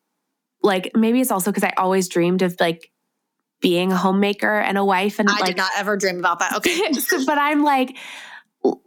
like 0.62 0.92
maybe 0.96 1.20
it's 1.20 1.32
also 1.32 1.50
because 1.52 1.64
I 1.64 1.74
always 1.78 2.08
dreamed 2.08 2.44
of 2.44 2.56
like 2.60 2.92
being 3.60 3.92
a 3.92 3.98
homemaker 3.98 4.60
and 4.60 4.78
a 4.78 4.86
wife 4.86 5.20
and 5.20 5.30
I 5.30 5.34
like, 5.40 5.46
did 5.46 5.58
not 5.58 5.72
ever 5.78 5.96
dream 5.98 6.20
about 6.20 6.40
that. 6.40 6.54
Okay. 6.58 6.92
So- 6.94 7.26
but 7.26 7.38
I'm 7.38 7.64
like, 7.64 7.98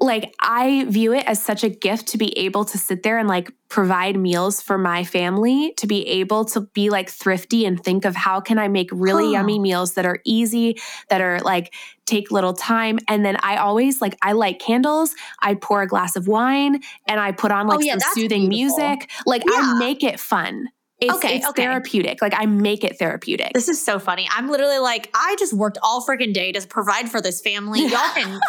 like 0.01 0.35
I 0.41 0.87
view 0.89 1.13
it 1.13 1.27
as 1.27 1.43
such 1.43 1.63
a 1.63 1.69
gift 1.69 2.07
to 2.09 2.19
be 2.19 2.37
able 2.39 2.65
to 2.65 2.79
sit 2.79 3.03
there 3.03 3.19
and 3.19 3.29
like 3.29 3.53
provide 3.69 4.17
meals 4.17 4.63
for 4.63 4.79
my 4.79 5.05
family, 5.05 5.75
to 5.77 5.87
be 5.87 6.07
able 6.07 6.45
to 6.47 6.63
be 6.63 6.89
like 6.89 7.11
thrifty 7.11 7.67
and 7.67 7.83
think 7.83 8.05
of 8.05 8.15
how 8.17 8.41
can 8.41 8.59
I 8.59 8.69
make 8.69 8.89
really 8.93 9.25
Huh. 9.27 9.31
yummy 9.33 9.59
meals 9.59 9.95
that 9.95 10.07
are 10.07 10.21
easy, 10.25 10.79
that 11.11 11.21
are 11.21 11.41
like 11.41 11.75
take 12.07 12.31
little 12.31 12.55
time. 12.55 12.99
And 13.09 13.25
then 13.25 13.37
I 13.43 13.57
always 13.57 14.01
like 14.01 14.17
I 14.23 14.33
light 14.33 14.61
candles, 14.61 15.15
I 15.43 15.55
pour 15.55 15.83
a 15.83 15.87
glass 15.87 16.17
of 16.17 16.27
wine, 16.29 16.81
and 17.07 17.21
I 17.21 17.33
put 17.33 17.51
on 17.51 17.67
oh, 17.67 17.71
like 17.71 17.79
Oh, 17.79 17.83
yeah, 17.83 17.99
some 17.99 18.13
soothing 18.15 18.49
beautiful. 18.49 18.79
music. 18.79 19.11
Like 19.27 19.43
Yeah. 19.45 19.59
I 19.61 19.79
make 19.79 20.03
it 20.03 20.19
fun. 20.21 20.69
It's, 20.99 21.13
Okay, 21.17 21.37
it's 21.37 21.49
okay. 21.49 21.65
therapeutic. 21.65 22.23
Like 22.23 22.33
I 22.35 22.47
make 22.47 22.83
it 22.83 22.99
therapeutic. 22.99 23.53
This 23.53 23.69
is 23.69 23.85
so 23.85 23.99
funny. 23.99 24.27
I'm 24.35 24.49
literally 24.49 24.79
like, 24.79 25.11
I 25.13 25.37
just 25.39 25.53
worked 25.53 25.77
all 25.83 26.03
freaking 26.07 26.33
day 26.33 26.53
to 26.53 26.67
provide 26.67 27.11
for 27.11 27.21
this 27.21 27.43
family. 27.43 27.81
Y'all 27.83 28.09
can 28.15 28.41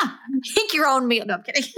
make 0.56 0.74
your 0.74 0.86
own 0.86 1.08
meal. 1.08 1.24
No, 1.26 1.34
I'm 1.34 1.42
kidding. 1.42 1.64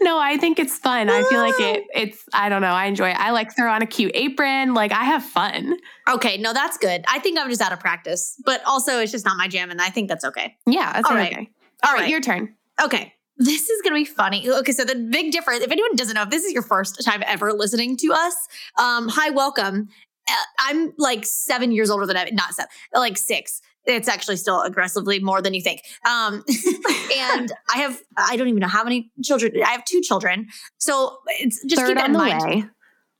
No, 0.00 0.18
I 0.18 0.36
think 0.36 0.58
it's 0.58 0.76
fun. 0.76 1.08
I 1.08 1.22
feel 1.22 1.38
like 1.38 1.60
it. 1.60 1.84
It's 1.94 2.24
I 2.34 2.48
don't 2.48 2.60
know. 2.60 2.72
I 2.72 2.86
enjoy 2.86 3.10
it. 3.10 3.16
I 3.20 3.30
like 3.30 3.54
throw 3.54 3.70
on 3.70 3.82
a 3.82 3.86
cute 3.86 4.10
apron. 4.14 4.74
Like 4.74 4.90
I 4.90 5.04
have 5.04 5.22
fun. 5.22 5.76
Okay, 6.10 6.38
no, 6.38 6.52
that's 6.52 6.76
good. 6.76 7.04
I 7.06 7.20
think 7.20 7.38
I'm 7.38 7.48
just 7.48 7.60
out 7.60 7.72
of 7.72 7.78
practice, 7.78 8.34
but 8.44 8.60
also 8.66 8.98
it's 8.98 9.12
just 9.12 9.24
not 9.24 9.36
my 9.36 9.46
jam, 9.46 9.70
and 9.70 9.80
I 9.80 9.90
think 9.90 10.08
that's 10.08 10.24
okay. 10.24 10.56
Yeah, 10.66 10.92
that's 10.92 11.08
All 11.08 11.16
okay. 11.16 11.34
right. 11.36 11.48
All 11.86 11.94
right, 11.94 12.08
your 12.08 12.20
turn. 12.20 12.54
Okay. 12.82 13.12
This 13.38 13.68
is 13.68 13.82
going 13.82 13.92
to 13.92 14.10
be 14.10 14.14
funny. 14.14 14.48
Okay, 14.48 14.72
so 14.72 14.84
the 14.84 14.94
big 14.94 15.32
difference, 15.32 15.64
if 15.64 15.70
anyone 15.70 15.96
doesn't 15.96 16.14
know, 16.14 16.22
if 16.22 16.30
this 16.30 16.44
is 16.44 16.52
your 16.52 16.62
first 16.62 17.02
time 17.04 17.22
ever 17.26 17.52
listening 17.52 17.96
to 17.98 18.12
us, 18.12 18.34
um, 18.78 19.08
hi, 19.08 19.30
welcome. 19.30 19.88
Uh, 20.28 20.32
I'm 20.60 20.92
like 20.98 21.24
seven 21.24 21.72
years 21.72 21.90
older 21.90 22.06
than 22.06 22.16
I, 22.16 22.28
not 22.32 22.54
seven, 22.54 22.70
like 22.94 23.16
six. 23.16 23.60
It's 23.84 24.08
actually 24.08 24.36
still 24.36 24.62
aggressively 24.62 25.18
more 25.18 25.42
than 25.42 25.54
you 25.54 25.60
think. 25.60 25.80
Um, 26.08 26.44
and 27.18 27.52
I 27.72 27.78
have, 27.78 28.00
I 28.16 28.36
don't 28.36 28.48
even 28.48 28.60
know 28.60 28.68
how 28.68 28.84
many 28.84 29.10
children. 29.24 29.52
I 29.64 29.70
have 29.70 29.84
two 29.84 30.00
children. 30.00 30.46
So 30.78 31.18
it's 31.40 31.60
just 31.64 31.84
keep 31.84 31.86
Third 31.88 31.96
that 31.96 32.04
on 32.04 32.10
in 32.10 32.12
the 32.12 32.18
mind 32.18 32.44
way. 32.44 32.64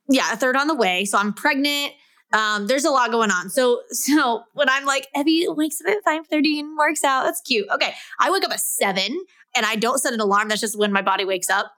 yeah, 0.09 0.33
a 0.33 0.37
third 0.37 0.57
on 0.57 0.69
the 0.69 0.75
way. 0.75 1.05
So 1.05 1.19
I'm 1.19 1.33
pregnant. 1.33 1.93
Um, 2.33 2.67
there's 2.67 2.85
a 2.85 2.91
lot 2.91 3.11
going 3.11 3.31
on. 3.31 3.51
So 3.51 3.83
so 3.91 4.45
when 4.55 4.69
I'm 4.69 4.85
like, 4.85 5.09
Evie 5.17 5.47
wakes 5.49 5.81
up 5.81 5.89
at 5.91 6.05
5:30 6.05 6.61
and 6.61 6.79
works 6.79 7.03
out, 7.05 7.25
that's 7.25 7.41
cute. 7.41 7.67
Okay. 7.75 7.93
I 8.21 8.31
wake 8.31 8.45
up 8.45 8.53
at 8.53 8.61
seven 8.61 9.21
and 9.57 9.67
I 9.67 9.77
don't 9.77 9.99
set 9.99 10.13
an 10.15 10.21
alarm. 10.21 10.49
That's 10.49 10.61
just 10.61 10.79
when 10.79 10.93
my 10.93 11.03
body 11.03 11.25
wakes 11.25 11.51
up. 11.51 11.73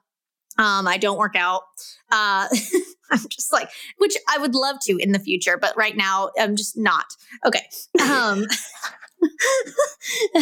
Um, 0.57 0.87
I 0.87 0.97
don't 0.97 1.17
work 1.17 1.35
out. 1.35 1.63
Uh 2.11 2.47
I'm 3.11 3.19
just 3.29 3.51
like, 3.53 3.69
which 3.97 4.15
I 4.29 4.37
would 4.37 4.55
love 4.55 4.77
to 4.83 4.97
in 4.97 5.11
the 5.11 5.19
future, 5.19 5.57
but 5.57 5.75
right 5.77 5.95
now 5.95 6.29
I'm 6.39 6.55
just 6.55 6.77
not. 6.77 7.05
Okay. 7.45 7.61
Um 8.01 8.45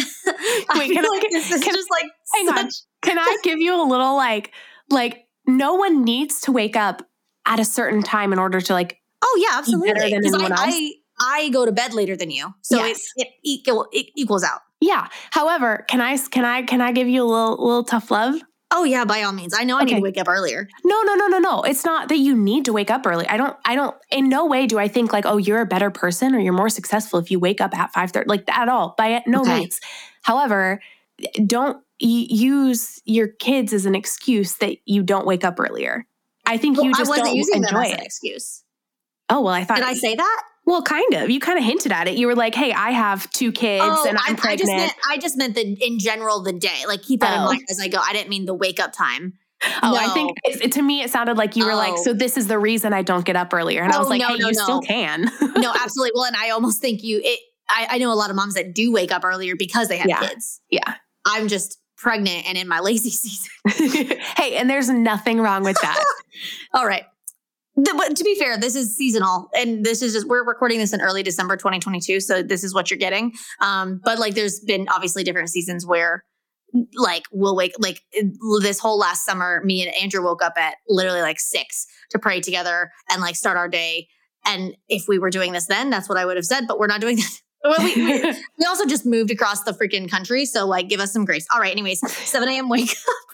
Wait, 0.74 0.92
can 0.92 1.04
I- 1.04 1.08
like 1.08 1.30
this 1.30 1.50
is 1.50 1.62
can- 1.62 1.74
just 1.74 1.90
like 1.90 2.06
hang 2.34 2.48
on. 2.48 2.68
Can 3.02 3.18
I 3.18 3.36
give 3.42 3.58
you 3.58 3.74
a 3.80 3.84
little 3.84 4.16
like 4.16 4.52
like 4.90 5.26
no 5.46 5.74
one 5.74 6.04
needs 6.04 6.40
to 6.42 6.52
wake 6.52 6.76
up 6.76 7.02
at 7.46 7.60
a 7.60 7.64
certain 7.64 8.02
time 8.02 8.32
in 8.32 8.38
order 8.38 8.60
to 8.60 8.72
like 8.72 8.98
Oh 9.22 9.38
yeah, 9.50 9.58
absolutely. 9.58 9.92
than 10.10 10.22
'Cause 10.22 10.34
anyone 10.34 10.52
I. 10.52 10.56
I 10.58 10.92
I 11.20 11.48
go 11.50 11.64
to 11.64 11.70
bed 11.72 11.94
later 11.94 12.16
than 12.16 12.30
you, 12.30 12.52
so 12.62 12.76
Yes. 12.76 13.00
it, 13.16 13.28
it 13.28 13.32
equal 13.44 13.86
it 13.92 14.06
equals 14.16 14.42
out. 14.42 14.60
yeah. 14.80 15.06
However, 15.30 15.84
can 15.88 16.00
I 16.00 16.16
can 16.18 16.44
I 16.44 16.62
can 16.62 16.80
I 16.80 16.90
give 16.92 17.08
you 17.08 17.22
a 17.22 17.24
little 17.24 17.56
little 17.64 17.84
tough 17.84 18.10
love? 18.10 18.34
Oh 18.76 18.82
yeah, 18.84 19.04
by 19.04 19.22
all 19.22 19.32
means. 19.32 19.54
I 19.56 19.62
know 19.62 19.78
I 19.78 19.84
need 19.84 19.94
to 19.94 20.00
wake 20.02 20.18
up 20.18 20.28
earlier. 20.28 20.68
No, 20.84 21.02
no, 21.02 21.14
no, 21.14 21.28
no, 21.28 21.38
no. 21.38 21.62
It's 21.62 21.84
not 21.84 22.08
that 22.08 22.18
you 22.18 22.34
need 22.36 22.64
to 22.64 22.72
wake 22.72 22.90
up 22.90 23.06
early. 23.06 23.24
I 23.28 23.36
don't 23.36 23.56
I 23.64 23.76
don't 23.76 23.96
in 24.10 24.28
no 24.28 24.46
way 24.46 24.66
do 24.66 24.78
I 24.80 24.88
think 24.88 25.12
like, 25.12 25.24
oh, 25.26 25.36
you're 25.36 25.60
a 25.60 25.66
better 25.66 25.90
person 25.90 26.34
or 26.34 26.40
you're 26.40 26.52
more 26.52 26.68
successful 26.68 27.20
if 27.20 27.30
you 27.30 27.38
wake 27.38 27.60
up 27.60 27.72
at 27.78 27.92
5:30 27.92 28.24
like 28.26 28.44
at 28.50 28.68
all. 28.68 28.94
By 28.98 29.22
no 29.26 29.42
Okay. 29.42 29.60
means. 29.60 29.80
However, 30.22 30.80
don't 31.46 31.76
y- 32.00 32.26
use 32.28 33.00
your 33.04 33.28
kids 33.28 33.72
as 33.72 33.86
an 33.86 33.94
excuse 33.94 34.54
that 34.56 34.76
you 34.86 35.04
don't 35.04 35.24
wake 35.26 35.44
up 35.44 35.60
earlier. 35.60 36.04
I 36.44 36.56
think 36.58 36.76
you 36.76 36.82
Well, 36.82 36.90
I 36.94 36.98
just 36.98 37.08
wasn't 37.08 37.26
don't 37.28 37.36
using 37.36 37.60
them 37.60 37.76
enjoy 37.76 37.86
as 37.86 37.92
an 37.92 38.00
it. 38.00 38.06
excuse. 38.06 38.64
Oh, 39.30 39.40
well, 39.42 39.54
I 39.54 39.62
thought 39.64 39.76
Did 39.76 39.84
I 39.86 39.94
say 39.94 40.16
that? 40.16 40.42
Well, 40.66 40.82
kind 40.82 41.12
of. 41.14 41.28
You 41.30 41.40
kind 41.40 41.58
of 41.58 41.64
hinted 41.64 41.92
at 41.92 42.08
it. 42.08 42.16
You 42.16 42.26
were 42.26 42.34
like, 42.34 42.54
"Hey, 42.54 42.72
I 42.72 42.90
have 42.92 43.28
two 43.30 43.52
kids 43.52 43.84
oh, 43.86 44.06
and 44.08 44.16
I, 44.18 44.22
I'm 44.28 44.34
I 44.34 44.38
pregnant." 44.38 44.60
just 44.60 44.72
meant 44.72 44.92
I 45.08 45.18
just 45.18 45.36
meant 45.36 45.54
the 45.54 45.62
in 45.86 45.98
general 45.98 46.42
the 46.42 46.52
day. 46.54 46.84
Like 46.86 47.02
keep 47.02 47.20
that 47.20 47.34
in 47.34 47.40
Oh. 47.42 47.46
mind 47.46 47.62
as 47.68 47.78
I 47.80 47.88
go. 47.88 47.98
I 47.98 48.12
didn't 48.12 48.30
mean 48.30 48.46
the 48.46 48.54
wake 48.54 48.80
up 48.80 48.92
time. 48.92 49.34
oh, 49.82 49.96
I 49.96 50.08
think 50.08 50.36
it, 50.44 50.72
to 50.72 50.82
me 50.82 51.02
it 51.02 51.10
sounded 51.10 51.36
like 51.38 51.56
you 51.56 51.64
were 51.66 51.74
like, 51.74 51.94
Oh. 51.96 52.02
"So 52.04 52.12
this 52.14 52.36
is 52.36 52.46
the 52.48 52.58
reason 52.58 52.92
I 52.92 53.02
don't 53.02 53.24
get 53.24 53.36
up 53.36 53.52
earlier." 53.54 53.82
And 53.82 53.92
I 53.92 53.98
was 53.98 54.06
Oh, 54.06 54.10
like, 54.10 54.20
no, 54.20 54.28
"Hey, 54.28 54.36
no, 54.38 54.48
you 54.48 54.52
no. 54.54 54.62
still 54.62 54.80
can." 54.80 55.30
no, 55.56 55.72
absolutely. 55.82 56.12
Well, 56.14 56.24
and 56.24 56.36
I 56.36 56.50
almost 56.50 56.80
think 56.80 57.02
you 57.02 57.20
it 57.22 57.40
I, 57.68 57.86
I 57.92 57.98
know 57.98 58.12
a 58.12 58.14
lot 58.14 58.30
of 58.30 58.36
moms 58.36 58.54
that 58.54 58.74
do 58.74 58.92
wake 58.92 59.10
up 59.12 59.24
earlier 59.24 59.56
because 59.56 59.88
they 59.88 59.96
have 59.98 60.06
Yeah. 60.08 60.20
kids. 60.20 60.60
yeah. 60.70 60.94
I'm 61.26 61.48
just 61.48 61.78
pregnant 61.96 62.46
and 62.46 62.58
in 62.58 62.68
my 62.68 62.80
lazy 62.80 63.08
season. 63.10 63.50
hey, 64.36 64.56
and 64.56 64.68
there's 64.68 64.90
nothing 64.90 65.40
wrong 65.40 65.62
with 65.64 65.78
that. 65.80 66.04
All 66.74 66.86
right. 66.86 67.04
The- 67.76 67.94
but 67.96 68.16
to 68.16 68.24
be 68.24 68.34
fair, 68.36 68.56
this 68.56 68.76
is 68.76 68.96
seasonal, 68.96 69.48
and 69.56 69.84
this 69.84 70.00
is 70.02 70.12
just 70.12 70.28
we're 70.28 70.44
recording 70.44 70.78
this 70.78 70.92
in 70.92 71.00
early 71.00 71.22
December 71.22 71.56
2022, 71.56 72.20
so 72.20 72.42
this 72.42 72.62
is 72.62 72.72
what 72.74 72.90
you're 72.90 72.98
getting. 72.98 73.32
Um, 73.60 74.00
but 74.04 74.18
like, 74.18 74.34
there's 74.34 74.60
been 74.60 74.86
obviously 74.88 75.24
different 75.24 75.48
seasons 75.50 75.84
where, 75.84 76.24
like, 76.94 77.24
we'll 77.32 77.56
wake 77.56 77.72
like 77.78 78.00
this 78.60 78.78
whole 78.78 78.98
last 78.98 79.24
summer, 79.24 79.60
me 79.64 79.84
and 79.86 79.94
Andrew 80.00 80.22
woke 80.22 80.42
up 80.42 80.54
at 80.56 80.76
literally 80.88 81.20
like 81.22 81.40
six 81.40 81.86
to 82.10 82.18
pray 82.18 82.40
together 82.40 82.90
and 83.10 83.20
like 83.20 83.34
start 83.36 83.56
our 83.56 83.68
day. 83.68 84.06
And 84.46 84.76
if 84.88 85.04
we 85.08 85.18
were 85.18 85.30
doing 85.30 85.52
this 85.52 85.66
then, 85.66 85.90
that's 85.90 86.08
what 86.08 86.18
I 86.18 86.26
would 86.26 86.36
have 86.36 86.44
said. 86.44 86.66
But 86.68 86.78
we're 86.78 86.86
not 86.86 87.00
doing 87.00 87.16
that. 87.16 87.30
Well, 87.66 87.78
we, 87.78 87.94
we, 87.96 88.20
we 88.58 88.66
also 88.66 88.84
just 88.84 89.06
moved 89.06 89.30
across 89.30 89.62
the 89.62 89.72
freaking 89.72 90.06
country, 90.10 90.44
so 90.44 90.66
like, 90.66 90.90
give 90.90 91.00
us 91.00 91.14
some 91.14 91.24
grace. 91.24 91.46
All 91.50 91.58
right. 91.58 91.72
Anyways, 91.72 91.98
7 92.12 92.46
a.m. 92.46 92.68
wake 92.68 92.90
up. 93.08 93.33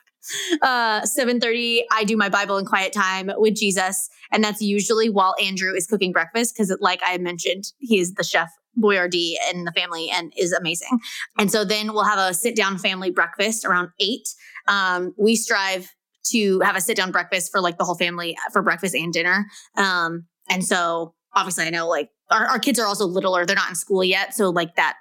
Uh, 0.63 1.01
7:30. 1.03 1.83
I 1.91 2.05
do 2.05 2.17
my 2.17 2.29
Bible 2.29 2.57
and 2.57 2.67
quiet 2.67 2.93
time 2.93 3.31
with 3.37 3.55
Jesus, 3.55 4.09
and 4.31 4.45
that's 4.45 4.61
usually 4.61 5.09
while 5.09 5.35
Andrew 5.43 5.75
is 5.75 5.87
cooking 5.87 6.13
breakfast 6.13 6.55
because, 6.55 6.77
like 6.81 7.01
I 7.05 7.17
mentioned, 7.19 7.65
he 7.79 7.99
is 7.99 8.15
the 8.15 8.25
chef 8.25 8.51
Boyardee 8.79 9.35
in 9.53 9.65
the 9.65 9.73
family 9.73 10.11
and 10.11 10.33
is 10.37 10.53
amazing. 10.53 10.99
And 11.39 11.51
so 11.51 11.65
then 11.65 11.93
we'll 11.93 12.05
have 12.05 12.19
a 12.19 12.35
sit 12.35 12.55
down 12.57 12.79
family 12.79 13.11
breakfast 13.11 13.65
around 13.65 13.91
eight. 13.99 14.29
Um, 14.69 15.15
we 15.19 15.37
strive 15.37 15.91
to 16.27 16.61
have 16.61 16.77
a 16.77 16.81
sit 16.81 16.97
down 16.97 17.11
breakfast 17.11 17.51
for 17.51 17.61
like 17.61 17.79
the 17.79 17.85
whole 17.85 17.97
family 17.97 18.37
for 18.53 18.63
breakfast 18.63 18.95
and 18.95 19.13
dinner. 19.13 19.47
Um, 19.77 20.27
and 20.49 20.65
so 20.65 21.15
obviously 21.35 21.65
I 21.65 21.71
know 21.71 21.89
like 21.89 22.11
our, 22.31 22.47
our 22.47 22.59
kids 22.59 22.79
are 22.79 22.87
also 22.87 23.07
littler; 23.07 23.45
they're 23.47 23.57
not 23.57 23.71
in 23.71 23.75
school 23.75 24.05
yet, 24.05 24.35
so 24.35 24.51
like 24.51 24.77
that 24.77 24.97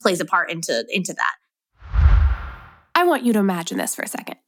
plays 0.00 0.20
a 0.20 0.24
part 0.24 0.50
into 0.50 0.84
into 0.90 1.12
that. 1.14 1.34
I 2.98 3.04
want 3.04 3.24
you 3.24 3.32
to 3.34 3.38
imagine 3.38 3.78
this 3.78 3.94
for 3.94 4.02
a 4.02 4.08
second. 4.08 4.38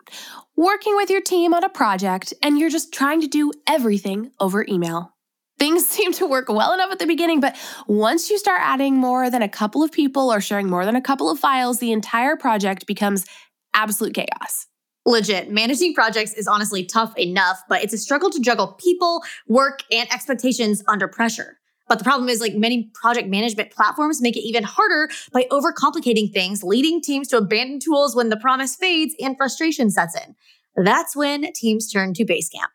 Working 0.56 0.96
with 0.96 1.08
your 1.08 1.20
team 1.20 1.54
on 1.54 1.62
a 1.62 1.68
project, 1.68 2.34
and 2.42 2.58
you're 2.58 2.68
just 2.68 2.92
trying 2.92 3.20
to 3.20 3.28
do 3.28 3.52
everything 3.68 4.32
over 4.40 4.66
email. 4.68 5.14
Things 5.60 5.86
seem 5.88 6.12
to 6.14 6.26
work 6.26 6.48
well 6.48 6.72
enough 6.72 6.90
at 6.90 6.98
the 6.98 7.06
beginning, 7.06 7.38
but 7.38 7.56
once 7.86 8.28
you 8.28 8.38
start 8.38 8.60
adding 8.60 8.96
more 8.96 9.30
than 9.30 9.40
a 9.40 9.48
couple 9.48 9.84
of 9.84 9.92
people 9.92 10.32
or 10.32 10.40
sharing 10.40 10.68
more 10.68 10.84
than 10.84 10.96
a 10.96 11.00
couple 11.00 11.30
of 11.30 11.38
files, 11.38 11.78
the 11.78 11.92
entire 11.92 12.34
project 12.34 12.88
becomes 12.88 13.24
absolute 13.72 14.14
chaos. 14.14 14.66
legit 15.06 15.48
managing 15.52 15.94
projects 15.94 16.32
is 16.34 16.48
honestly 16.48 16.84
tough 16.84 17.16
enough 17.16 17.62
but 17.68 17.84
it's 17.84 17.92
a 17.92 17.98
struggle 17.98 18.30
to 18.30 18.40
juggle 18.40 18.74
people 18.80 19.22
work 19.46 19.84
and 19.92 20.12
expectations 20.12 20.82
under 20.88 21.06
pressure 21.06 21.59
but 21.90 21.98
the 21.98 22.04
problem 22.04 22.28
is 22.28 22.40
like 22.40 22.54
many 22.54 22.88
project 22.94 23.28
management 23.28 23.72
platforms 23.72 24.22
make 24.22 24.36
it 24.36 24.46
even 24.46 24.62
harder 24.62 25.10
by 25.32 25.46
overcomplicating 25.50 26.32
things 26.32 26.62
leading 26.62 27.02
teams 27.02 27.26
to 27.28 27.36
abandon 27.36 27.80
tools 27.80 28.14
when 28.14 28.28
the 28.28 28.36
promise 28.36 28.76
fades 28.76 29.14
and 29.20 29.36
frustration 29.36 29.90
sets 29.90 30.14
in. 30.14 30.36
That's 30.82 31.16
when 31.16 31.52
teams 31.52 31.90
turn 31.90 32.14
to 32.14 32.24
basecamp 32.24 32.70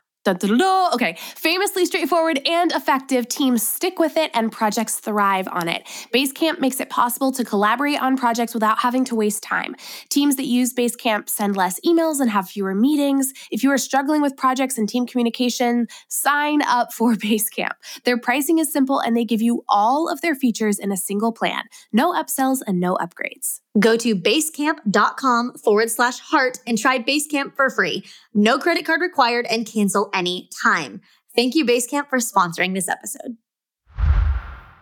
Okay, 0.93 1.17
famously 1.35 1.85
straightforward 1.85 2.39
and 2.47 2.71
effective, 2.71 3.27
teams 3.27 3.67
stick 3.67 3.99
with 3.99 4.17
it 4.17 4.31
and 4.33 4.51
projects 4.51 4.99
thrive 4.99 5.47
on 5.51 5.67
it. 5.67 5.85
Basecamp 6.13 6.59
makes 6.59 6.79
it 6.79 6.89
possible 6.89 7.31
to 7.31 7.43
collaborate 7.43 8.01
on 8.01 8.17
projects 8.17 8.53
without 8.53 8.79
having 8.79 9.05
to 9.05 9.15
waste 9.15 9.43
time. 9.43 9.75
Teams 10.09 10.35
that 10.37 10.45
use 10.45 10.73
Basecamp 10.73 11.29
send 11.29 11.55
less 11.55 11.79
emails 11.85 12.19
and 12.19 12.29
have 12.31 12.49
fewer 12.49 12.73
meetings. 12.73 13.33
If 13.51 13.63
you 13.63 13.71
are 13.71 13.77
struggling 13.77 14.21
with 14.21 14.35
projects 14.35 14.77
and 14.77 14.89
team 14.89 15.05
communication, 15.05 15.87
sign 16.07 16.61
up 16.63 16.91
for 16.91 17.13
Basecamp. 17.25 17.73
Their 18.03 18.17
pricing 18.17 18.57
is 18.57 18.71
simple 18.71 18.99
and 18.99 19.15
they 19.15 19.25
give 19.25 19.41
you 19.41 19.63
all 19.69 20.09
of 20.09 20.21
their 20.21 20.35
features 20.35 20.79
in 20.79 20.91
a 20.91 20.97
single 20.97 21.33
plan. 21.33 21.63
No 21.93 22.13
upsells 22.13 22.59
and 22.65 22.79
no 22.79 22.95
upgrades. 22.95 23.59
Go 23.77 23.97
to 23.97 24.15
basecamp.com 24.15 25.53
forward 25.55 25.91
slash 25.91 26.19
heart 26.19 26.59
and 26.65 26.77
try 26.77 26.99
Basecamp 26.99 27.55
for 27.55 27.69
free. 27.69 28.05
No 28.33 28.57
credit 28.57 28.85
card 28.85 29.01
required 29.01 29.45
and 29.49 29.65
cancel 29.65 30.09
any 30.13 30.49
time. 30.63 31.01
Thank 31.35 31.55
you, 31.55 31.65
Basecamp, 31.65 32.09
for 32.09 32.19
sponsoring 32.19 32.73
this 32.73 32.87
episode. 32.87 33.37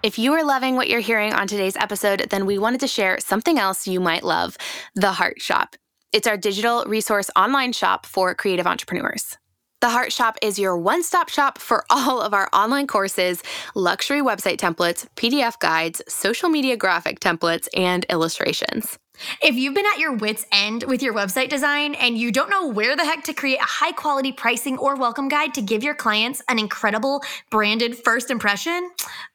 If 0.03 0.19
you 0.19 0.33
are 0.33 0.43
loving 0.43 0.75
what 0.75 0.89
you're 0.89 0.99
hearing 0.99 1.33
on 1.33 1.47
today's 1.47 1.77
episode, 1.77 2.27
then 2.29 2.45
we 2.45 2.57
wanted 2.57 2.81
to 2.81 2.87
share 2.87 3.19
something 3.19 3.57
else 3.57 3.87
you 3.87 3.99
might 3.99 4.23
love 4.23 4.57
the 4.95 5.13
Heart 5.13 5.41
Shop. 5.41 5.75
It's 6.11 6.27
our 6.27 6.37
digital 6.37 6.83
resource 6.85 7.31
online 7.35 7.71
shop 7.71 8.05
for 8.05 8.35
creative 8.35 8.67
entrepreneurs. 8.67 9.37
The 9.83 9.89
Heart 9.89 10.13
Shop 10.13 10.37
is 10.41 10.57
your 10.57 10.77
one 10.77 11.03
stop 11.03 11.27
shop 11.27 11.57
for 11.57 11.83
all 11.89 12.21
of 12.21 12.33
our 12.33 12.47
online 12.53 12.87
courses, 12.87 13.43
luxury 13.75 14.21
website 14.21 14.55
templates, 14.55 15.05
PDF 15.17 15.59
guides, 15.59 16.01
social 16.07 16.47
media 16.47 16.77
graphic 16.77 17.19
templates, 17.19 17.67
and 17.75 18.05
illustrations. 18.09 18.97
If 19.41 19.55
you've 19.55 19.73
been 19.73 19.85
at 19.93 19.99
your 19.99 20.13
wits' 20.13 20.45
end 20.51 20.83
with 20.83 21.01
your 21.01 21.13
website 21.13 21.49
design 21.49 21.95
and 21.95 22.17
you 22.17 22.31
don't 22.31 22.49
know 22.49 22.67
where 22.67 22.95
the 22.95 23.03
heck 23.03 23.23
to 23.25 23.33
create 23.33 23.59
a 23.59 23.65
high 23.65 23.91
quality 23.91 24.31
pricing 24.31 24.77
or 24.77 24.95
welcome 24.95 25.27
guide 25.27 25.53
to 25.55 25.61
give 25.61 25.83
your 25.83 25.95
clients 25.95 26.41
an 26.49 26.59
incredible 26.59 27.21
branded 27.49 27.97
first 27.97 28.31
impression, 28.31 28.89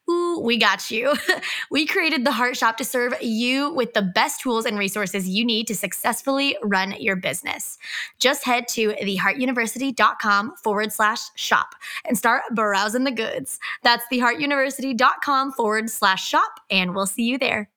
ooh, 0.09 0.39
we 0.39 0.57
got 0.57 0.89
you. 0.91 1.13
we 1.71 1.85
created 1.85 2.25
the 2.25 2.31
Heart 2.31 2.57
Shop 2.57 2.77
to 2.77 2.85
serve 2.85 3.13
you 3.21 3.73
with 3.73 3.93
the 3.93 4.01
best 4.01 4.41
tools 4.41 4.65
and 4.65 4.77
resources 4.77 5.27
you 5.27 5.45
need 5.45 5.67
to 5.67 5.75
successfully 5.75 6.57
run 6.63 6.93
your 6.99 7.15
business. 7.15 7.77
Just 8.19 8.43
head 8.43 8.67
to 8.69 8.93
theheartuniversity.com 8.93 10.55
forward 10.57 10.91
slash 10.91 11.21
shop 11.35 11.75
and 12.05 12.17
start 12.17 12.43
browsing 12.53 13.03
the 13.03 13.11
goods. 13.11 13.59
That's 13.83 14.05
theheartuniversity.com 14.11 15.53
forward 15.53 15.89
slash 15.89 16.27
shop, 16.27 16.59
and 16.69 16.95
we'll 16.95 17.07
see 17.07 17.23
you 17.23 17.37
there. 17.37 17.69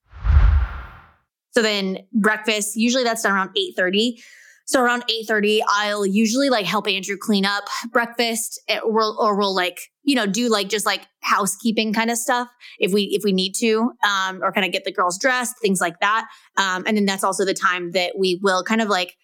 So 1.52 1.62
then 1.62 1.98
breakfast, 2.12 2.76
usually 2.76 3.04
that's 3.04 3.22
done 3.22 3.32
around 3.32 3.50
8:30. 3.56 4.22
So 4.64 4.80
around 4.80 5.04
8:30, 5.08 5.60
I'll 5.68 6.06
usually 6.06 6.48
like 6.48 6.66
help 6.66 6.88
Andrew 6.88 7.16
clean 7.16 7.44
up 7.44 7.64
breakfast 7.90 8.60
or, 8.84 9.02
or 9.18 9.36
we'll 9.36 9.54
like, 9.54 9.78
you 10.02 10.14
know, 10.14 10.26
do 10.26 10.48
like 10.48 10.68
just 10.68 10.86
like 10.86 11.06
housekeeping 11.20 11.92
kind 11.92 12.10
of 12.10 12.16
stuff 12.18 12.48
if 12.78 12.92
we 12.92 13.02
if 13.12 13.22
we 13.24 13.32
need 13.32 13.52
to 13.58 13.92
um 14.02 14.42
or 14.42 14.52
kind 14.52 14.64
of 14.64 14.72
get 14.72 14.84
the 14.84 14.92
girls 14.92 15.18
dressed, 15.18 15.56
things 15.60 15.80
like 15.80 16.00
that. 16.00 16.26
Um 16.56 16.84
and 16.86 16.96
then 16.96 17.04
that's 17.04 17.24
also 17.24 17.44
the 17.44 17.54
time 17.54 17.92
that 17.92 18.12
we 18.18 18.38
will 18.42 18.64
kind 18.64 18.80
of 18.80 18.88
like 18.88 19.14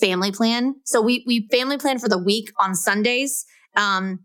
family 0.00 0.32
plan. 0.32 0.74
So 0.84 1.00
we 1.00 1.24
we 1.26 1.48
family 1.50 1.78
plan 1.78 1.98
for 1.98 2.08
the 2.08 2.18
week 2.18 2.52
on 2.58 2.74
Sundays. 2.74 3.44
Um 3.76 4.20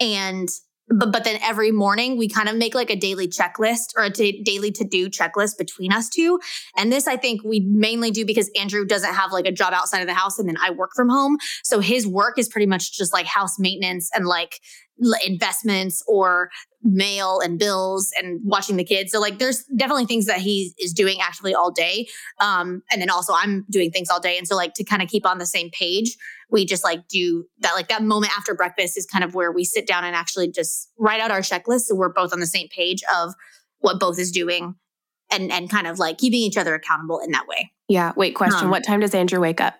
and 0.00 0.48
but 0.88 1.12
but 1.12 1.24
then 1.24 1.38
every 1.42 1.70
morning 1.70 2.16
we 2.16 2.28
kind 2.28 2.48
of 2.48 2.56
make 2.56 2.74
like 2.74 2.90
a 2.90 2.96
daily 2.96 3.26
checklist 3.26 3.94
or 3.96 4.04
a 4.04 4.10
daily 4.10 4.70
to 4.72 4.84
do 4.84 5.08
checklist 5.08 5.56
between 5.58 5.92
us 5.92 6.08
two. 6.08 6.38
And 6.76 6.92
this 6.92 7.06
i 7.06 7.16
think 7.16 7.42
we 7.44 7.60
mainly 7.60 8.10
do 8.10 8.24
because 8.24 8.50
andrew 8.58 8.84
doesn't 8.84 9.14
have 9.14 9.32
like 9.32 9.46
a 9.46 9.52
job 9.52 9.72
outside 9.72 10.00
of 10.00 10.06
the 10.06 10.14
house 10.14 10.38
and 10.38 10.48
then 10.48 10.56
i 10.62 10.70
work 10.70 10.90
from 10.94 11.08
home. 11.08 11.38
So 11.62 11.80
his 11.80 12.06
work 12.06 12.38
is 12.38 12.48
pretty 12.48 12.66
much 12.66 12.92
just 12.92 13.12
like 13.12 13.26
house 13.26 13.58
maintenance 13.58 14.10
and 14.14 14.26
like 14.26 14.60
investments 15.26 16.02
or 16.06 16.50
mail 16.82 17.40
and 17.40 17.58
bills 17.58 18.12
and 18.16 18.40
watching 18.44 18.76
the 18.76 18.84
kids. 18.84 19.10
So 19.10 19.20
like 19.20 19.38
there's 19.38 19.64
definitely 19.76 20.06
things 20.06 20.26
that 20.26 20.38
he 20.38 20.74
is 20.78 20.92
doing 20.92 21.18
actually 21.20 21.54
all 21.54 21.70
day. 21.70 22.06
Um 22.40 22.82
and 22.92 23.00
then 23.00 23.10
also 23.10 23.32
I'm 23.34 23.64
doing 23.70 23.90
things 23.90 24.08
all 24.10 24.20
day 24.20 24.38
and 24.38 24.46
so 24.46 24.54
like 24.54 24.74
to 24.74 24.84
kind 24.84 25.02
of 25.02 25.08
keep 25.08 25.26
on 25.26 25.38
the 25.38 25.46
same 25.46 25.70
page, 25.70 26.16
we 26.50 26.64
just 26.64 26.84
like 26.84 27.08
do 27.08 27.46
that 27.60 27.72
like 27.72 27.88
that 27.88 28.02
moment 28.02 28.36
after 28.36 28.54
breakfast 28.54 28.96
is 28.96 29.06
kind 29.06 29.24
of 29.24 29.34
where 29.34 29.50
we 29.50 29.64
sit 29.64 29.86
down 29.86 30.04
and 30.04 30.14
actually 30.14 30.50
just 30.50 30.90
write 30.98 31.20
out 31.20 31.30
our 31.30 31.40
checklist 31.40 31.82
so 31.82 31.94
we're 31.94 32.12
both 32.12 32.32
on 32.32 32.40
the 32.40 32.46
same 32.46 32.68
page 32.68 33.02
of 33.16 33.34
what 33.80 33.98
both 33.98 34.18
is 34.18 34.30
doing 34.30 34.74
and 35.32 35.50
and 35.50 35.70
kind 35.70 35.86
of 35.86 35.98
like 35.98 36.18
keeping 36.18 36.40
each 36.40 36.56
other 36.56 36.74
accountable 36.74 37.18
in 37.18 37.32
that 37.32 37.46
way. 37.48 37.72
Yeah, 37.88 38.12
wait, 38.16 38.34
question. 38.34 38.64
Um, 38.64 38.70
what 38.70 38.84
time 38.84 39.00
does 39.00 39.14
Andrew 39.14 39.40
wake 39.40 39.60
up? 39.60 39.74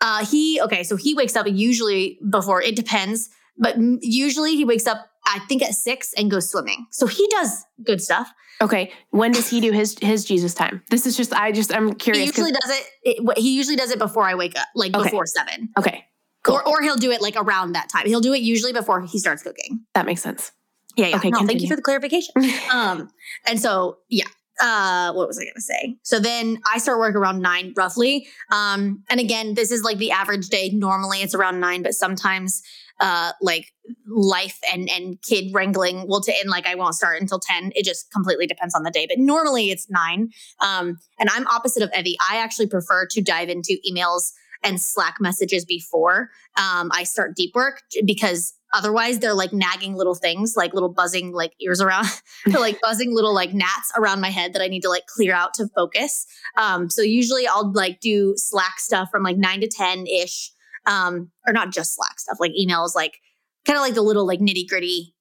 Uh 0.00 0.24
he 0.24 0.60
okay, 0.60 0.84
so 0.84 0.96
he 0.96 1.14
wakes 1.14 1.36
up 1.36 1.46
usually 1.48 2.18
before 2.28 2.62
it 2.62 2.76
depends 2.76 3.30
but 3.60 3.76
usually 4.00 4.56
he 4.56 4.64
wakes 4.64 4.86
up, 4.86 5.06
I 5.26 5.38
think 5.40 5.62
at 5.62 5.74
six 5.74 6.12
and 6.14 6.30
goes 6.30 6.50
swimming. 6.50 6.86
So 6.90 7.06
he 7.06 7.28
does 7.28 7.64
good 7.84 8.00
stuff. 8.00 8.32
Okay. 8.62 8.92
When 9.10 9.32
does 9.32 9.48
he 9.48 9.60
do 9.60 9.70
his 9.70 9.96
his 10.00 10.24
Jesus 10.24 10.54
time? 10.54 10.82
This 10.90 11.06
is 11.06 11.16
just 11.16 11.32
I 11.32 11.52
just 11.52 11.72
I'm 11.72 11.94
curious. 11.94 12.22
He 12.22 12.26
usually 12.26 12.52
does 12.52 12.70
it, 12.70 12.86
it, 13.02 13.38
He 13.38 13.56
usually 13.56 13.76
does 13.76 13.90
it 13.90 13.98
before 13.98 14.24
I 14.24 14.34
wake 14.34 14.58
up, 14.58 14.66
like 14.74 14.94
okay. 14.94 15.04
before 15.04 15.26
seven. 15.26 15.68
Okay. 15.78 16.04
Cool. 16.42 16.56
Or 16.56 16.66
or 16.66 16.82
he'll 16.82 16.96
do 16.96 17.10
it 17.10 17.22
like 17.22 17.36
around 17.36 17.72
that 17.72 17.88
time. 17.90 18.06
He'll 18.06 18.20
do 18.20 18.34
it 18.34 18.40
usually 18.40 18.72
before 18.72 19.02
he 19.02 19.18
starts 19.18 19.42
cooking. 19.42 19.84
That 19.94 20.06
makes 20.06 20.22
sense. 20.22 20.52
Yeah. 20.96 21.08
yeah. 21.08 21.16
Okay. 21.16 21.30
No, 21.30 21.46
thank 21.46 21.60
you 21.60 21.68
for 21.68 21.76
the 21.76 21.82
clarification. 21.82 22.34
um. 22.72 23.10
And 23.46 23.60
so 23.60 23.98
yeah. 24.08 24.26
Uh, 24.62 25.10
what 25.14 25.26
was 25.26 25.38
I 25.38 25.44
gonna 25.44 25.60
say? 25.60 25.96
So 26.02 26.18
then 26.18 26.58
I 26.70 26.76
start 26.76 26.98
work 26.98 27.14
around 27.14 27.40
nine 27.40 27.72
roughly. 27.78 28.28
Um, 28.52 29.04
and 29.08 29.18
again, 29.18 29.54
this 29.54 29.70
is 29.70 29.82
like 29.82 29.96
the 29.96 30.10
average 30.10 30.48
day. 30.48 30.68
Normally 30.68 31.22
it's 31.22 31.34
around 31.34 31.60
nine, 31.60 31.82
but 31.82 31.94
sometimes 31.94 32.62
uh, 33.00 33.32
like 33.40 33.72
life 34.06 34.58
and 34.72 34.88
and 34.88 35.20
kid 35.22 35.52
wrangling 35.52 36.06
will 36.06 36.20
to 36.20 36.32
end 36.38 36.50
like 36.50 36.66
I 36.66 36.74
won't 36.74 36.94
start 36.94 37.20
until 37.20 37.40
10. 37.40 37.72
It 37.74 37.84
just 37.84 38.12
completely 38.12 38.46
depends 38.46 38.74
on 38.74 38.82
the 38.82 38.90
day. 38.90 39.06
But 39.08 39.18
normally 39.18 39.70
it's 39.70 39.90
nine. 39.90 40.30
Um, 40.60 40.98
and 41.18 41.28
I'm 41.32 41.46
opposite 41.46 41.82
of 41.82 41.90
Evie. 41.98 42.16
I 42.30 42.36
actually 42.36 42.66
prefer 42.68 43.06
to 43.06 43.22
dive 43.22 43.48
into 43.48 43.76
emails 43.90 44.32
and 44.62 44.80
Slack 44.80 45.16
messages 45.20 45.64
before 45.64 46.30
um, 46.56 46.90
I 46.92 47.04
start 47.04 47.34
deep 47.34 47.54
work 47.54 47.80
because 48.04 48.52
otherwise 48.74 49.18
they're 49.18 49.34
like 49.34 49.52
nagging 49.52 49.94
little 49.94 50.14
things, 50.14 50.54
like 50.56 50.74
little 50.74 50.92
buzzing 50.92 51.32
like 51.32 51.54
ears 51.60 51.80
around, 51.80 52.06
they're 52.46 52.60
like 52.60 52.80
buzzing 52.80 53.14
little 53.14 53.34
like 53.34 53.54
gnats 53.54 53.90
around 53.96 54.20
my 54.20 54.28
head 54.28 54.52
that 54.52 54.62
I 54.62 54.68
need 54.68 54.82
to 54.82 54.90
like 54.90 55.06
clear 55.06 55.34
out 55.34 55.54
to 55.54 55.68
focus. 55.74 56.26
Um, 56.56 56.90
so 56.90 57.02
usually 57.02 57.46
I'll 57.46 57.72
like 57.72 58.00
do 58.00 58.34
Slack 58.36 58.78
stuff 58.78 59.08
from 59.10 59.22
like 59.22 59.38
nine 59.38 59.60
to 59.62 59.68
10 59.68 60.06
ish 60.06 60.52
um, 60.90 61.30
or 61.46 61.52
not 61.52 61.70
just 61.70 61.94
Slack 61.94 62.18
stuff, 62.18 62.38
like 62.40 62.52
emails, 62.60 62.94
like 62.94 63.18
kind 63.64 63.76
of 63.76 63.82
like 63.82 63.94
the 63.94 64.02
little 64.02 64.26
like 64.26 64.40
nitty 64.40 64.68
gritty, 64.68 65.14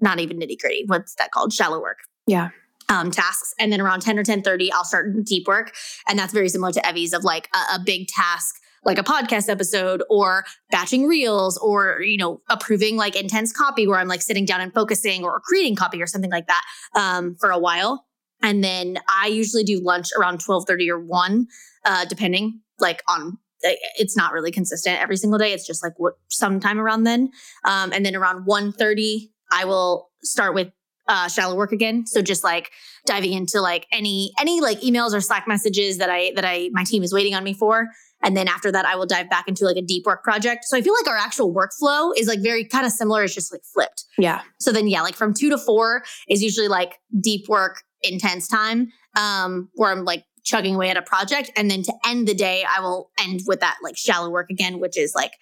not 0.00 0.20
even 0.20 0.38
nitty 0.38 0.58
gritty. 0.58 0.84
What's 0.86 1.16
that 1.16 1.32
called? 1.32 1.52
Shallow 1.52 1.80
work. 1.80 1.98
Yeah. 2.26 2.50
Um, 2.88 3.10
tasks. 3.10 3.52
And 3.58 3.72
then 3.72 3.80
around 3.80 4.00
10 4.00 4.18
or 4.18 4.22
10 4.22 4.42
30, 4.42 4.72
I'll 4.72 4.84
start 4.84 5.24
deep 5.24 5.48
work. 5.48 5.74
And 6.08 6.16
that's 6.16 6.32
very 6.32 6.48
similar 6.48 6.72
to 6.72 6.88
Evie's 6.88 7.12
of 7.12 7.24
like 7.24 7.48
a, 7.52 7.74
a 7.74 7.78
big 7.84 8.06
task 8.06 8.54
like 8.84 8.98
a 8.98 9.02
podcast 9.02 9.48
episode 9.48 10.00
or 10.08 10.44
batching 10.70 11.06
reels 11.06 11.58
or 11.58 12.00
you 12.02 12.16
know 12.16 12.40
approving 12.48 12.96
like 12.96 13.16
intense 13.16 13.52
copy 13.52 13.84
where 13.84 13.98
i'm 13.98 14.06
like 14.06 14.22
sitting 14.22 14.44
down 14.44 14.60
and 14.60 14.72
focusing 14.72 15.24
or 15.24 15.40
creating 15.40 15.74
copy 15.74 16.00
or 16.00 16.06
something 16.06 16.30
like 16.30 16.46
that 16.46 16.62
um, 16.94 17.34
for 17.40 17.50
a 17.50 17.58
while 17.58 18.06
and 18.44 18.62
then 18.62 18.96
i 19.08 19.26
usually 19.26 19.64
do 19.64 19.80
lunch 19.80 20.10
around 20.16 20.38
12.30 20.38 20.88
or 20.88 21.00
1 21.00 21.46
uh, 21.84 22.04
depending 22.04 22.60
like 22.78 23.02
on 23.08 23.38
it's 23.62 24.16
not 24.16 24.32
really 24.32 24.50
consistent 24.50 25.00
every 25.00 25.16
single 25.16 25.38
day. 25.38 25.52
It's 25.52 25.66
just 25.66 25.82
like 25.82 25.94
what 25.96 26.14
sometime 26.28 26.78
around 26.78 27.04
then. 27.04 27.30
Um, 27.64 27.92
and 27.92 28.04
then 28.04 28.14
around 28.14 28.46
1.30, 28.46 29.30
I 29.52 29.64
will 29.64 30.10
start 30.22 30.54
with 30.54 30.70
uh, 31.08 31.28
shallow 31.28 31.54
work 31.54 31.72
again. 31.72 32.06
So 32.06 32.20
just 32.20 32.42
like 32.42 32.70
diving 33.04 33.32
into 33.32 33.60
like 33.60 33.86
any 33.92 34.32
any 34.40 34.60
like 34.60 34.80
emails 34.80 35.14
or 35.14 35.20
Slack 35.20 35.46
messages 35.46 35.98
that 35.98 36.10
I 36.10 36.32
that 36.34 36.44
I 36.44 36.70
my 36.72 36.84
team 36.84 37.02
is 37.02 37.12
waiting 37.12 37.34
on 37.34 37.44
me 37.44 37.54
for. 37.54 37.86
And 38.22 38.36
then 38.36 38.48
after 38.48 38.72
that, 38.72 38.86
I 38.86 38.96
will 38.96 39.06
dive 39.06 39.30
back 39.30 39.46
into 39.46 39.64
like 39.64 39.76
a 39.76 39.82
deep 39.82 40.06
work 40.06 40.24
project. 40.24 40.64
So 40.64 40.76
I 40.76 40.80
feel 40.80 40.94
like 40.94 41.06
our 41.06 41.16
actual 41.16 41.54
workflow 41.54 42.12
is 42.16 42.26
like 42.26 42.40
very 42.40 42.64
kind 42.64 42.86
of 42.86 42.92
similar. 42.92 43.22
It's 43.22 43.34
just 43.34 43.52
like 43.52 43.62
flipped. 43.72 44.04
Yeah. 44.18 44.42
So 44.58 44.72
then 44.72 44.88
yeah, 44.88 45.02
like 45.02 45.14
from 45.14 45.32
two 45.32 45.50
to 45.50 45.58
four 45.58 46.02
is 46.28 46.42
usually 46.42 46.68
like 46.68 46.98
deep 47.20 47.48
work, 47.48 47.82
intense 48.02 48.48
time. 48.48 48.88
Um, 49.16 49.70
where 49.74 49.92
I'm 49.92 50.04
like 50.04 50.24
chugging 50.46 50.76
away 50.76 50.88
at 50.88 50.96
a 50.96 51.02
project. 51.02 51.50
And 51.56 51.70
then 51.70 51.82
to 51.82 51.92
end 52.06 52.26
the 52.26 52.34
day, 52.34 52.64
I 52.64 52.80
will 52.80 53.10
end 53.20 53.40
with 53.46 53.60
that 53.60 53.76
like 53.82 53.98
shallow 53.98 54.30
work 54.30 54.48
again, 54.48 54.78
which 54.78 54.96
is 54.96 55.12
like, 55.14 55.32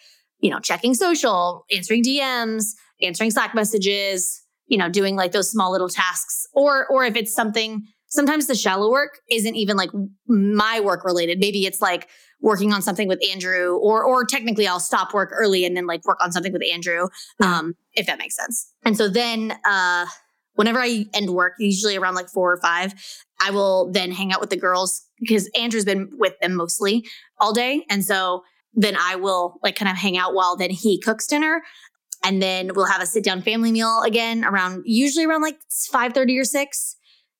you 0.41 0.51
know, 0.51 0.59
checking 0.59 0.95
social, 0.95 1.67
answering 1.71 2.03
DMs, 2.03 2.65
answering 3.01 3.31
Slack 3.31 3.55
messages, 3.55 4.43
you 4.67 4.79
know, 4.79 4.89
doing 4.89 5.15
like 5.15 5.33
those 5.33 5.51
small 5.51 5.71
little 5.71 5.91
tasks. 5.91 6.47
Or, 6.55 6.87
or 6.87 7.05
if 7.05 7.17
it's 7.17 7.35
something, 7.35 7.87
sometimes 8.09 8.47
the 8.47 8.55
shallow 8.55 8.91
work 8.91 9.21
isn't 9.31 9.55
even 9.55 9.77
like 9.77 9.91
my 10.27 10.81
work 10.81 11.05
related. 11.05 11.39
Maybe 11.39 11.67
it's 11.67 11.83
like 11.83 12.09
working 12.41 12.73
on 12.73 12.81
something 12.81 13.09
with 13.09 13.21
Andrew, 13.31 13.77
or 13.77 14.05
or 14.05 14.25
technically 14.25 14.67
I'll 14.67 14.81
stop 14.81 15.15
work 15.15 15.31
early 15.33 15.65
and 15.65 15.77
then 15.77 15.87
like 15.87 16.05
work 16.05 16.19
on 16.23 16.31
something 16.31 16.53
with 16.53 16.63
Andrew, 16.63 17.09
um, 17.43 17.75
if 17.95 18.07
that 18.07 18.19
makes 18.19 18.37
sense. 18.37 18.71
And 18.85 18.97
so 18.97 19.09
then 19.09 19.55
uh 19.65 20.07
whenever 20.55 20.81
I 20.81 21.07
end 21.15 21.31
work, 21.31 21.55
usually 21.59 21.97
around 21.97 22.15
like 22.15 22.29
four 22.29 22.53
or 22.53 22.57
five, 22.59 22.95
I 23.41 23.51
will 23.51 23.91
then 23.93 24.13
hang 24.13 24.33
out 24.33 24.41
with 24.41 24.51
the 24.51 24.57
girls 24.57 25.07
because 25.21 25.51
Andrew's 25.57 25.85
been 25.85 26.11
with 26.13 26.39
them 26.41 26.55
mostly 26.55 27.07
all 27.39 27.53
day. 27.53 27.85
And 27.91 28.05
so 28.05 28.43
then 28.73 28.97
I 28.97 29.17
will 29.17 29.59
like 29.63 29.77
kind 29.77 29.91
of 29.91 29.97
hang 29.97 30.17
out 30.17 30.35
while 30.35 30.57
then 30.57 30.71
he 30.71 31.01
cooks 31.01 31.27
dinner. 31.27 31.63
And 32.25 32.43
then 32.43 32.71
we'll 32.75 32.87
have 32.87 33.03
a 33.03 33.07
sit 33.07 33.23
down 33.23 33.43
family 33.43 33.71
meal 33.71 34.01
again 34.03 34.45
around 34.45 34.83
usually 34.87 35.27
around 35.27 35.43
like 35.43 35.59
5 35.91 36.13
30 36.13 36.39
or 36.39 36.45
6. 36.45 36.97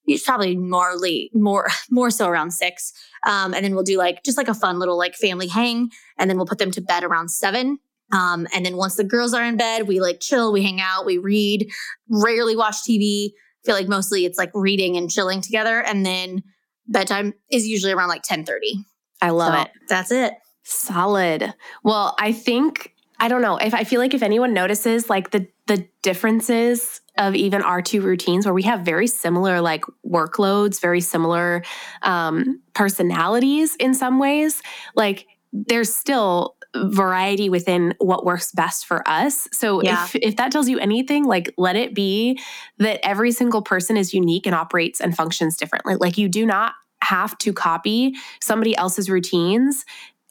It's 0.07 0.23
probably 0.23 0.55
more 0.55 0.95
late, 0.95 1.31
more 1.35 1.69
more 1.89 2.11
so 2.11 2.27
around 2.27 2.51
six. 2.51 2.93
Um, 3.25 3.53
and 3.53 3.65
then 3.65 3.73
we'll 3.73 3.83
do 3.83 3.97
like 3.97 4.23
just 4.23 4.37
like 4.37 4.47
a 4.47 4.53
fun 4.53 4.77
little 4.79 4.97
like 4.97 5.15
family 5.15 5.47
hang, 5.47 5.89
and 6.19 6.29
then 6.29 6.37
we'll 6.37 6.45
put 6.45 6.59
them 6.59 6.71
to 6.71 6.81
bed 6.81 7.03
around 7.03 7.29
seven. 7.29 7.79
Um, 8.11 8.47
and 8.53 8.65
then 8.65 8.77
once 8.77 8.95
the 8.95 9.03
girls 9.03 9.33
are 9.33 9.43
in 9.43 9.57
bed, 9.57 9.87
we 9.87 9.99
like 9.99 10.19
chill, 10.19 10.51
we 10.51 10.63
hang 10.63 10.79
out, 10.81 11.05
we 11.05 11.17
read, 11.17 11.69
rarely 12.09 12.55
watch 12.55 12.77
TV. 12.87 13.29
I 13.29 13.65
feel 13.65 13.75
like 13.75 13.87
mostly 13.87 14.25
it's 14.25 14.37
like 14.37 14.51
reading 14.53 14.95
and 14.95 15.09
chilling 15.09 15.41
together. 15.41 15.81
And 15.81 16.05
then 16.05 16.43
bedtime 16.87 17.33
is 17.51 17.67
usually 17.67 17.93
around 17.93 18.09
like 18.09 18.21
10 18.23 18.45
30. 18.45 18.85
I 19.21 19.29
love 19.31 19.53
So 19.53 19.61
it. 19.61 19.69
That's 19.89 20.11
it. 20.11 20.33
Solid. 20.63 21.53
Well, 21.83 22.15
I 22.19 22.31
think 22.31 22.91
I 23.19 23.27
don't 23.27 23.41
know 23.41 23.57
if 23.57 23.73
I 23.73 23.83
feel 23.85 23.99
like 24.01 24.13
if 24.13 24.21
anyone 24.21 24.53
notices 24.53 25.09
like 25.09 25.31
the 25.31 25.47
the 25.67 25.87
differences 26.03 27.01
of 27.17 27.33
even 27.33 27.61
our 27.61 27.81
two 27.81 28.01
routines 28.01 28.45
where 28.45 28.53
we 28.53 28.63
have 28.63 28.81
very 28.81 29.07
similar 29.07 29.61
like 29.61 29.83
workloads, 30.05 30.81
very 30.81 31.01
similar 31.01 31.63
um, 32.01 32.61
personalities 32.73 33.75
in 33.77 33.93
some 33.93 34.19
ways, 34.19 34.61
like 34.95 35.25
there's 35.53 35.95
still 35.95 36.55
variety 36.75 37.49
within 37.49 37.93
what 37.99 38.25
works 38.25 38.51
best 38.51 38.85
for 38.85 39.07
us. 39.07 39.47
So 39.51 39.81
Yeah. 39.81 40.03
if 40.05 40.15
if 40.15 40.35
that 40.37 40.51
tells 40.51 40.67
you 40.69 40.79
anything, 40.79 41.25
like 41.25 41.53
let 41.57 41.75
it 41.75 41.93
be 41.95 42.39
that 42.79 42.99
every 43.03 43.31
single 43.31 43.61
person 43.61 43.97
is 43.97 44.13
unique 44.13 44.45
and 44.45 44.55
operates 44.55 44.99
and 44.99 45.15
functions 45.15 45.57
differently. 45.57 45.95
Like 45.95 46.17
you 46.17 46.27
do 46.27 46.45
not 46.45 46.73
have 47.01 47.37
to 47.37 47.53
copy 47.53 48.13
somebody 48.41 48.75
else's 48.75 49.09
routines 49.09 49.85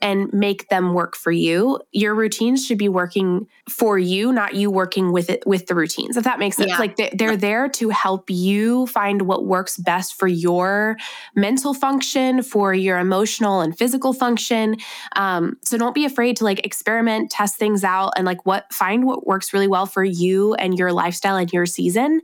and 0.04 0.30
make 0.34 0.68
them 0.68 0.92
work 0.92 1.16
for 1.16 1.32
you. 1.32 1.80
Your 1.90 2.14
routines 2.14 2.64
should 2.66 2.76
be 2.78 2.90
working 2.90 3.48
for 3.70 3.98
you, 3.98 4.32
not 4.32 4.54
you 4.54 4.70
working 4.70 5.10
with 5.12 5.30
it 5.30 5.42
with 5.46 5.66
the 5.66 5.74
routines. 5.74 6.18
If 6.18 6.24
that 6.24 6.38
makes 6.38 6.56
sense. 6.56 6.68
Yeah. 6.68 6.78
Like 6.78 6.96
they- 6.96 7.10
they're 7.14 7.36
there 7.38 7.68
to 7.70 7.88
help 7.88 8.28
you 8.28 8.86
find 8.88 9.22
what 9.22 9.46
works 9.46 9.78
best 9.78 10.14
for 10.18 10.28
your 10.28 10.98
mental 11.34 11.72
function, 11.72 12.42
for 12.42 12.74
your 12.74 12.98
emotional 12.98 13.62
and 13.62 13.76
physical 13.76 14.12
function. 14.12 14.76
Um, 15.16 15.56
so 15.64 15.78
don't 15.78 15.94
be 15.94 16.04
afraid 16.04 16.36
to 16.36 16.44
like 16.44 16.64
experiment, 16.66 17.30
test 17.30 17.56
things 17.56 17.82
out, 17.82 18.12
and 18.16 18.26
like 18.26 18.44
what 18.44 18.70
find 18.72 19.04
what 19.06 19.26
works 19.26 19.54
really 19.54 19.68
well 19.68 19.86
for 19.86 20.04
you 20.04 20.52
and 20.54 20.78
your 20.78 20.92
lifestyle 20.92 21.36
and 21.36 21.50
your 21.52 21.64
season. 21.66 22.20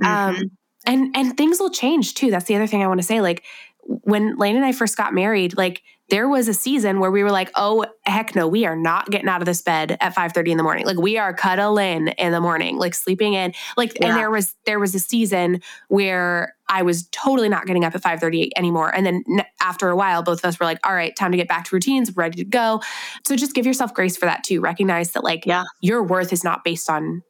Mhm. 0.00 0.06
Um, 0.06 0.50
and 0.86 1.16
and 1.16 1.36
things 1.36 1.58
will 1.58 1.70
change 1.70 2.14
too. 2.14 2.30
That's 2.30 2.44
the 2.44 2.54
other 2.54 2.66
thing 2.68 2.82
I 2.82 2.86
want 2.86 3.00
to 3.00 3.06
say. 3.06 3.20
Like 3.20 3.42
when 3.86 4.36
Lane 4.36 4.56
and 4.56 4.64
I 4.64 4.72
first 4.72 4.96
got 4.96 5.14
married, 5.14 5.56
like 5.56 5.82
there 6.10 6.28
was 6.28 6.48
a 6.48 6.54
season 6.54 7.00
where 7.00 7.10
we 7.10 7.22
were 7.22 7.30
like, 7.30 7.50
oh 7.54 7.86
heck 8.02 8.34
no, 8.34 8.46
we 8.46 8.66
are 8.66 8.76
not 8.76 9.10
getting 9.10 9.28
out 9.28 9.40
of 9.40 9.46
this 9.46 9.62
bed 9.62 9.96
at 10.00 10.14
5:30 10.14 10.48
in 10.48 10.56
the 10.58 10.62
morning. 10.62 10.84
Like 10.84 10.98
we 10.98 11.16
are 11.16 11.32
cuddling 11.32 12.08
in 12.08 12.32
the 12.32 12.40
morning, 12.40 12.76
like 12.76 12.94
sleeping 12.94 13.32
in. 13.34 13.54
Like 13.76 13.96
Yeah. 13.98 14.08
and 14.08 14.16
there 14.16 14.30
was 14.30 14.54
there 14.66 14.78
was 14.78 14.94
a 14.94 14.98
season 15.00 15.62
where 15.88 16.54
I 16.68 16.82
was 16.82 17.08
totally 17.08 17.48
not 17.48 17.66
getting 17.66 17.84
up 17.84 17.94
at 17.94 18.02
5 18.02 18.20
30 18.20 18.50
anymore. 18.56 18.94
And 18.94 19.06
then 19.06 19.24
after 19.62 19.88
a 19.88 19.96
while, 19.96 20.22
both 20.22 20.38
of 20.40 20.44
us 20.46 20.60
were 20.60 20.66
like, 20.66 20.78
all 20.86 20.94
right, 20.94 21.14
time 21.16 21.30
to 21.30 21.36
get 21.38 21.48
back 21.48 21.64
to 21.66 21.74
routines, 21.76 22.14
ready 22.16 22.36
to 22.36 22.44
go. 22.44 22.82
So 23.26 23.36
just 23.36 23.54
give 23.54 23.64
yourself 23.66 23.94
grace 23.94 24.16
for 24.16 24.26
that 24.26 24.44
too. 24.44 24.60
Recognize 24.60 25.12
that 25.12 25.24
like 25.24 25.46
Yeah. 25.46 25.64
your 25.80 26.02
worth 26.02 26.32
is 26.32 26.44
not 26.44 26.64
based 26.64 26.90
on 26.90 27.22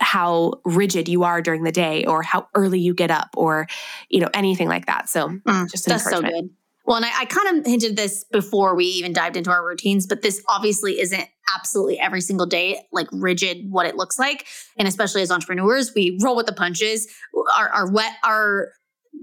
how 0.00 0.54
rigid 0.64 1.08
you 1.08 1.22
are 1.22 1.40
during 1.40 1.62
the 1.62 1.72
day 1.72 2.04
or 2.04 2.22
how 2.22 2.48
early 2.54 2.80
you 2.80 2.94
get 2.94 3.10
up 3.10 3.28
or 3.36 3.66
you 4.08 4.20
know 4.20 4.30
anything 4.34 4.68
like 4.68 4.86
that 4.86 5.08
so 5.08 5.28
Mm, 5.46 5.70
just 5.70 5.86
that's 5.86 6.04
so 6.04 6.20
good. 6.20 6.50
Well, 6.86 6.96
and 6.96 7.06
I, 7.06 7.20
I 7.20 7.24
kind 7.24 7.58
of 7.58 7.66
hinted 7.66 7.96
this 7.96 8.24
before 8.24 8.74
we 8.74 8.84
even 8.84 9.14
dived 9.14 9.36
into 9.36 9.50
our 9.50 9.66
routines, 9.66 10.06
but 10.06 10.20
this 10.20 10.42
obviously 10.48 11.00
isn't 11.00 11.24
absolutely 11.56 11.98
every 11.98 12.20
single 12.20 12.46
day 12.46 12.86
like 12.92 13.08
rigid 13.10 13.70
what 13.70 13.86
it 13.86 13.96
looks 13.96 14.18
like. 14.18 14.46
And 14.78 14.86
especially 14.86 15.22
as 15.22 15.30
entrepreneurs, 15.30 15.92
we 15.94 16.18
roll 16.22 16.36
with 16.36 16.46
the 16.46 16.52
punches. 16.52 17.08
Our 17.56 17.68
our 17.70 17.90
wet 17.90 18.12
our 18.22 18.72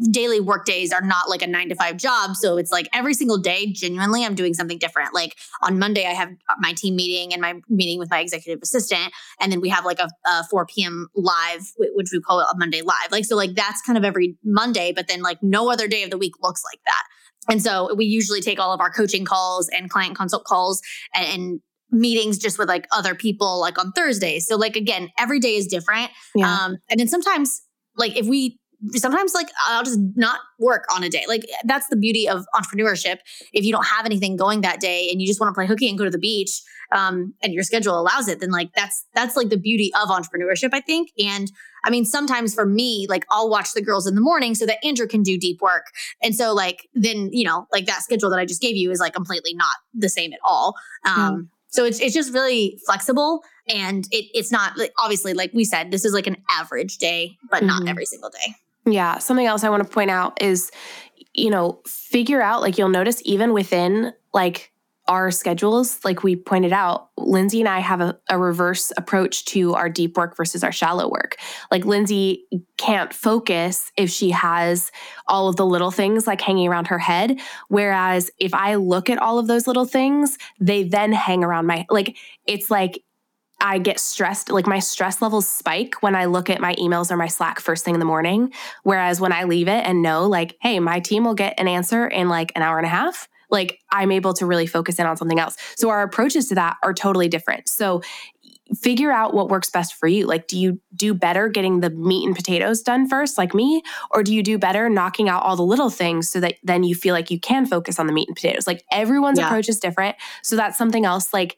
daily 0.09 0.39
work 0.39 0.65
days 0.65 0.91
are 0.91 1.01
not 1.01 1.29
like 1.29 1.41
a 1.41 1.47
nine 1.47 1.69
to 1.69 1.75
five 1.75 1.97
job. 1.97 2.35
So 2.35 2.57
it's 2.57 2.71
like 2.71 2.87
every 2.93 3.13
single 3.13 3.37
day, 3.37 3.71
genuinely, 3.71 4.25
I'm 4.25 4.35
doing 4.35 4.53
something 4.53 4.77
different. 4.77 5.13
Like 5.13 5.35
on 5.61 5.77
Monday, 5.77 6.05
I 6.05 6.13
have 6.13 6.29
my 6.59 6.73
team 6.73 6.95
meeting 6.95 7.33
and 7.33 7.41
my 7.41 7.55
meeting 7.69 7.99
with 7.99 8.09
my 8.09 8.19
executive 8.19 8.59
assistant. 8.63 9.13
And 9.39 9.51
then 9.51 9.61
we 9.61 9.69
have 9.69 9.85
like 9.85 9.99
a, 9.99 10.09
a 10.27 10.43
4 10.49 10.65
p.m. 10.65 11.07
live, 11.15 11.71
which 11.77 12.09
we 12.11 12.21
call 12.21 12.39
a 12.39 12.55
Monday 12.55 12.81
live. 12.81 13.11
Like, 13.11 13.25
so 13.25 13.35
like 13.35 13.53
that's 13.53 13.81
kind 13.81 13.97
of 13.97 14.03
every 14.03 14.37
Monday, 14.43 14.91
but 14.93 15.07
then 15.07 15.21
like 15.21 15.37
no 15.41 15.71
other 15.71 15.87
day 15.87 16.03
of 16.03 16.09
the 16.09 16.17
week 16.17 16.33
looks 16.41 16.63
like 16.71 16.79
that. 16.85 17.03
And 17.49 17.61
so 17.61 17.93
we 17.95 18.05
usually 18.05 18.41
take 18.41 18.59
all 18.59 18.73
of 18.73 18.79
our 18.79 18.91
coaching 18.91 19.25
calls 19.25 19.67
and 19.69 19.89
client 19.89 20.15
consult 20.15 20.45
calls 20.45 20.81
and, 21.13 21.27
and 21.27 21.61
meetings 21.91 22.37
just 22.37 22.57
with 22.57 22.69
like 22.69 22.87
other 22.91 23.15
people 23.15 23.59
like 23.59 23.77
on 23.77 23.91
Thursdays. 23.91 24.47
So 24.47 24.55
like 24.55 24.75
again, 24.75 25.09
every 25.17 25.39
day 25.39 25.55
is 25.55 25.67
different. 25.67 26.11
yeah 26.35 26.65
Um, 26.65 26.77
and 26.89 26.99
then 26.99 27.07
sometimes, 27.07 27.61
like 27.97 28.15
if 28.15 28.25
we, 28.25 28.57
sometimes 28.93 29.33
like 29.33 29.49
I'll 29.67 29.83
just 29.83 29.99
not 30.15 30.39
work 30.59 30.85
on 30.95 31.03
a 31.03 31.09
day. 31.09 31.23
Like 31.27 31.45
that's 31.65 31.87
the 31.87 31.95
beauty 31.95 32.27
of 32.27 32.45
entrepreneurship. 32.55 33.19
If 33.53 33.63
you 33.65 33.71
don't 33.71 33.85
have 33.85 34.05
anything 34.05 34.35
going 34.35 34.61
that 34.61 34.79
day 34.79 35.09
and 35.11 35.21
you 35.21 35.27
just 35.27 35.39
want 35.39 35.51
to 35.53 35.55
play 35.57 35.67
hooky 35.67 35.87
and 35.89 35.97
go 35.97 36.03
to 36.03 36.09
the 36.11 36.17
beach, 36.17 36.61
um, 36.91 37.33
and 37.41 37.53
your 37.53 37.63
schedule 37.63 37.97
allows 37.99 38.27
it, 38.27 38.39
then 38.39 38.51
like 38.51 38.73
that's 38.75 39.05
that's 39.15 39.35
like 39.37 39.49
the 39.49 39.57
beauty 39.57 39.91
of 40.01 40.09
entrepreneurship, 40.09 40.69
I 40.73 40.81
think. 40.81 41.09
And 41.17 41.51
I 41.83 41.89
mean, 41.89 42.05
sometimes 42.05 42.53
for 42.53 42.65
me, 42.65 43.07
like 43.09 43.25
I'll 43.29 43.49
watch 43.49 43.73
the 43.73 43.81
girls 43.81 44.05
in 44.07 44.15
the 44.15 44.21
morning 44.21 44.55
so 44.55 44.65
that 44.65 44.83
Andrew 44.85 45.07
can 45.07 45.23
do 45.23 45.37
deep 45.37 45.61
work. 45.61 45.85
And 46.21 46.35
so 46.35 46.53
like 46.53 46.87
then, 46.93 47.29
you 47.31 47.43
know, 47.45 47.67
like 47.71 47.85
that 47.85 48.01
schedule 48.03 48.29
that 48.29 48.39
I 48.39 48.45
just 48.45 48.61
gave 48.61 48.75
you 48.75 48.91
is 48.91 48.99
like 48.99 49.13
completely 49.13 49.53
not 49.53 49.75
the 49.93 50.09
same 50.09 50.33
at 50.33 50.39
all. 50.43 50.75
Um, 51.05 51.49
so 51.69 51.85
it's 51.85 51.99
it's 52.01 52.13
just 52.13 52.33
really 52.33 52.77
flexible 52.85 53.41
and 53.69 54.05
it 54.11 54.25
it's 54.33 54.51
not 54.51 54.77
like 54.77 54.91
obviously 54.99 55.33
like 55.33 55.51
we 55.53 55.63
said, 55.63 55.91
this 55.91 56.03
is 56.03 56.11
like 56.13 56.27
an 56.27 56.37
average 56.49 56.97
day, 56.97 57.37
but 57.49 57.63
not 57.63 57.83
Mhm. 57.83 57.89
every 57.89 58.05
single 58.05 58.29
day. 58.29 58.55
Yeah 58.85 59.19
something 59.19 59.45
else 59.45 59.63
i 59.63 59.69
want 59.69 59.83
to 59.83 59.89
point 59.89 60.09
out 60.09 60.41
is 60.41 60.71
you 61.33 61.49
know 61.49 61.81
figure 61.85 62.41
out 62.41 62.61
like 62.61 62.77
you'll 62.77 62.89
notice 62.89 63.21
even 63.25 63.53
within 63.53 64.13
like 64.33 64.71
our 65.07 65.31
schedules 65.31 65.99
like 66.05 66.23
we 66.23 66.35
pointed 66.35 66.71
out 66.71 67.09
lindsey 67.17 67.59
and 67.59 67.67
i 67.67 67.79
have 67.79 68.01
a, 68.01 68.17
a 68.29 68.37
reverse 68.37 68.91
approach 68.97 69.45
to 69.45 69.73
our 69.73 69.89
deep 69.89 70.15
work 70.15 70.37
versus 70.37 70.63
our 70.63 70.71
shallow 70.71 71.09
work. 71.09 71.35
Like 71.69 71.85
lindsey 71.85 72.45
can't 72.77 73.13
focus 73.13 73.91
if 73.97 74.09
she 74.09 74.29
has 74.31 74.91
all 75.27 75.47
of 75.47 75.55
the 75.55 75.65
little 75.65 75.91
things 75.91 76.27
like 76.27 76.39
hanging 76.39 76.67
around 76.67 76.87
her 76.87 76.99
head 76.99 77.39
whereas 77.67 78.29
if 78.39 78.53
i 78.53 78.75
look 78.75 79.09
at 79.09 79.17
all 79.17 79.37
of 79.39 79.47
those 79.47 79.67
little 79.67 79.85
things 79.85 80.37
they 80.59 80.83
then 80.83 81.11
hang 81.11 81.43
around 81.43 81.65
my 81.65 81.85
like 81.89 82.15
it's 82.47 82.71
like 82.71 83.03
I 83.61 83.77
get 83.77 83.99
stressed, 83.99 84.49
like 84.49 84.67
my 84.67 84.79
stress 84.79 85.21
levels 85.21 85.47
spike 85.47 85.95
when 86.01 86.15
I 86.15 86.25
look 86.25 86.49
at 86.49 86.59
my 86.59 86.73
emails 86.75 87.11
or 87.11 87.17
my 87.17 87.27
Slack 87.27 87.59
first 87.59 87.85
thing 87.85 87.93
in 87.93 87.99
the 87.99 88.05
morning. 88.05 88.51
Whereas 88.83 89.21
when 89.21 89.31
I 89.31 89.43
leave 89.43 89.67
it 89.67 89.85
and 89.85 90.01
know, 90.01 90.27
like, 90.27 90.57
hey, 90.61 90.79
my 90.79 90.99
team 90.99 91.23
will 91.23 91.35
get 91.35 91.59
an 91.59 91.67
answer 91.67 92.07
in 92.07 92.27
like 92.27 92.51
an 92.55 92.63
hour 92.63 92.77
and 92.77 92.85
a 92.87 92.89
half, 92.89 93.29
like 93.49 93.79
I'm 93.91 94.11
able 94.11 94.33
to 94.33 94.45
really 94.45 94.65
focus 94.67 94.97
in 94.97 95.05
on 95.05 95.15
something 95.15 95.39
else. 95.39 95.57
So 95.75 95.89
our 95.89 96.01
approaches 96.01 96.49
to 96.49 96.55
that 96.55 96.77
are 96.83 96.93
totally 96.93 97.27
different. 97.27 97.69
So 97.69 98.01
figure 98.81 99.11
out 99.11 99.33
what 99.33 99.49
works 99.49 99.69
best 99.69 99.95
for 99.95 100.07
you. 100.07 100.25
Like, 100.25 100.47
do 100.47 100.57
you 100.57 100.79
do 100.95 101.13
better 101.13 101.49
getting 101.49 101.81
the 101.81 101.89
meat 101.89 102.25
and 102.25 102.33
potatoes 102.35 102.81
done 102.81 103.07
first, 103.07 103.37
like 103.37 103.53
me? 103.53 103.83
Or 104.11 104.23
do 104.23 104.33
you 104.33 104.41
do 104.41 104.57
better 104.57 104.89
knocking 104.89 105.27
out 105.27 105.43
all 105.43 105.57
the 105.57 105.63
little 105.63 105.89
things 105.89 106.29
so 106.29 106.39
that 106.39 106.55
then 106.63 106.83
you 106.85 106.95
feel 106.95 107.13
like 107.13 107.29
you 107.29 107.39
can 107.39 107.65
focus 107.65 107.99
on 107.99 108.07
the 108.07 108.13
meat 108.13 108.29
and 108.29 108.35
potatoes? 108.35 108.67
Like, 108.67 108.83
everyone's 108.89 109.39
Yeah. 109.39 109.47
approach 109.47 109.67
is 109.67 109.79
different. 109.79 110.15
So 110.41 110.55
that's 110.55 110.77
something 110.77 111.03
else. 111.05 111.33
Like, 111.33 111.57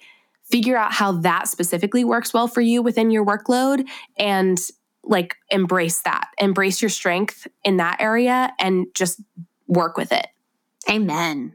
figure 0.52 0.78
out 0.78 0.94
how 0.94 1.12
that 1.12 1.48
specifically 1.48 2.04
works 2.04 2.34
well 2.34 2.48
for 2.48 2.62
you 2.62 2.82
within 2.82 3.12
your 3.12 3.26
workload 3.26 3.88
and 4.18 4.60
like 5.04 5.36
embrace 5.50 6.02
that. 6.02 6.30
Embrace 6.38 6.82
your 6.82 6.90
strength 6.90 7.48
in 7.64 7.78
that 7.78 7.98
area 8.00 8.54
and 8.60 8.88
just 8.94 9.22
work 9.68 9.98
with 9.98 10.12
it. 10.12 10.28
Amen. 10.90 11.54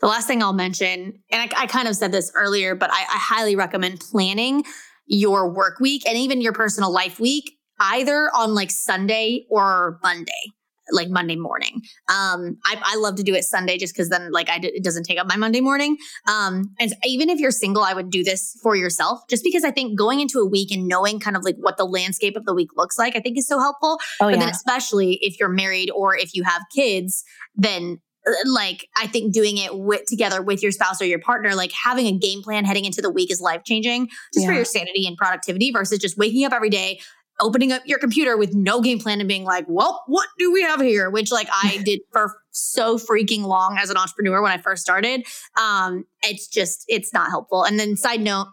The 0.00 0.06
last 0.06 0.26
thing 0.26 0.42
I'll 0.42 0.52
mention, 0.52 1.20
and 1.30 1.52
I, 1.52 1.62
I 1.62 1.66
kind 1.66 1.88
of 1.88 1.96
said 1.96 2.12
this 2.12 2.30
earlier, 2.34 2.74
but 2.74 2.90
I, 2.90 3.00
I 3.00 3.18
highly 3.18 3.56
recommend 3.56 4.00
planning 4.00 4.64
your 5.06 5.50
work 5.50 5.80
week 5.80 6.06
and 6.06 6.16
even 6.16 6.40
your 6.40 6.52
personal 6.52 6.92
life 6.92 7.18
week 7.18 7.58
either 7.80 8.30
on 8.34 8.54
like 8.54 8.70
Sunday 8.70 9.46
or 9.50 9.98
Monday, 10.02 10.52
like 10.92 11.08
Monday 11.08 11.36
morning. 11.36 11.82
Um, 12.08 12.58
I, 12.64 12.76
I 12.82 12.96
love 12.96 13.16
to 13.16 13.22
do 13.22 13.34
it 13.34 13.44
Sunday 13.44 13.78
just 13.78 13.94
because 13.94 14.08
then 14.08 14.32
like 14.32 14.48
I 14.48 14.58
d- 14.58 14.72
it 14.74 14.84
doesn't 14.84 15.04
take 15.04 15.18
up 15.18 15.26
my 15.26 15.36
Monday 15.36 15.60
morning. 15.60 15.96
Um, 16.28 16.74
and 16.78 16.92
even 17.04 17.30
if 17.30 17.38
you're 17.38 17.50
single, 17.50 17.82
I 17.82 17.94
would 17.94 18.10
do 18.10 18.24
this 18.24 18.58
for 18.62 18.76
yourself 18.76 19.20
just 19.28 19.44
because 19.44 19.64
I 19.64 19.70
think 19.70 19.98
going 19.98 20.20
into 20.20 20.38
a 20.38 20.46
week 20.46 20.70
and 20.70 20.86
knowing 20.86 21.20
kind 21.20 21.36
of 21.36 21.44
like 21.44 21.56
what 21.58 21.76
the 21.76 21.84
landscape 21.84 22.36
of 22.36 22.44
the 22.44 22.54
week 22.54 22.70
looks 22.76 22.98
like, 22.98 23.16
I 23.16 23.20
think 23.20 23.38
is 23.38 23.46
so 23.46 23.58
helpful 23.58 23.98
oh 24.20 24.30
but 24.30 24.38
then 24.38 24.48
especially 24.48 25.18
if 25.22 25.38
you're 25.38 25.48
married 25.48 25.90
or 25.90 26.16
if 26.16 26.34
you 26.34 26.42
have 26.44 26.62
kids 26.74 27.24
then 27.54 28.00
like 28.44 28.86
I 28.96 29.06
think 29.06 29.32
doing 29.32 29.56
it 29.56 29.76
with, 29.76 30.04
together 30.06 30.42
with 30.42 30.62
your 30.62 30.72
spouse 30.72 31.00
or 31.00 31.06
your 31.06 31.20
partner, 31.20 31.54
like 31.54 31.72
having 31.72 32.06
a 32.06 32.12
game 32.12 32.42
plan 32.42 32.66
heading 32.66 32.84
into 32.84 33.00
the 33.00 33.10
week 33.10 33.30
is 33.30 33.40
life 33.40 33.62
changing 33.64 34.08
just 34.34 34.44
yeah. 34.44 34.46
for 34.46 34.52
your 34.52 34.66
sanity 34.66 35.06
and 35.06 35.16
productivity 35.16 35.72
versus 35.72 35.98
just 35.98 36.18
waking 36.18 36.44
up 36.44 36.52
every 36.52 36.68
day, 36.68 37.00
opening 37.40 37.72
up 37.72 37.82
your 37.86 37.98
computer 37.98 38.36
with 38.36 38.54
no 38.54 38.80
game 38.80 38.98
plan 38.98 39.20
and 39.20 39.28
being 39.28 39.44
like, 39.44 39.64
well, 39.68 40.02
what 40.06 40.28
do 40.38 40.52
we 40.52 40.62
have 40.62 40.80
here? 40.80 41.10
Which 41.10 41.32
like 41.32 41.48
I 41.50 41.78
did 41.84 42.00
for 42.12 42.36
so 42.50 42.98
freaking 42.98 43.44
long 43.44 43.78
as 43.78 43.90
an 43.90 43.96
entrepreneur 43.96 44.42
when 44.42 44.52
I 44.52 44.58
first 44.58 44.82
started. 44.82 45.26
Um, 45.60 46.04
it's 46.22 46.48
just, 46.48 46.84
it's 46.88 47.12
not 47.12 47.30
helpful. 47.30 47.64
And 47.64 47.78
then 47.78 47.96
side 47.96 48.20
note, 48.20 48.48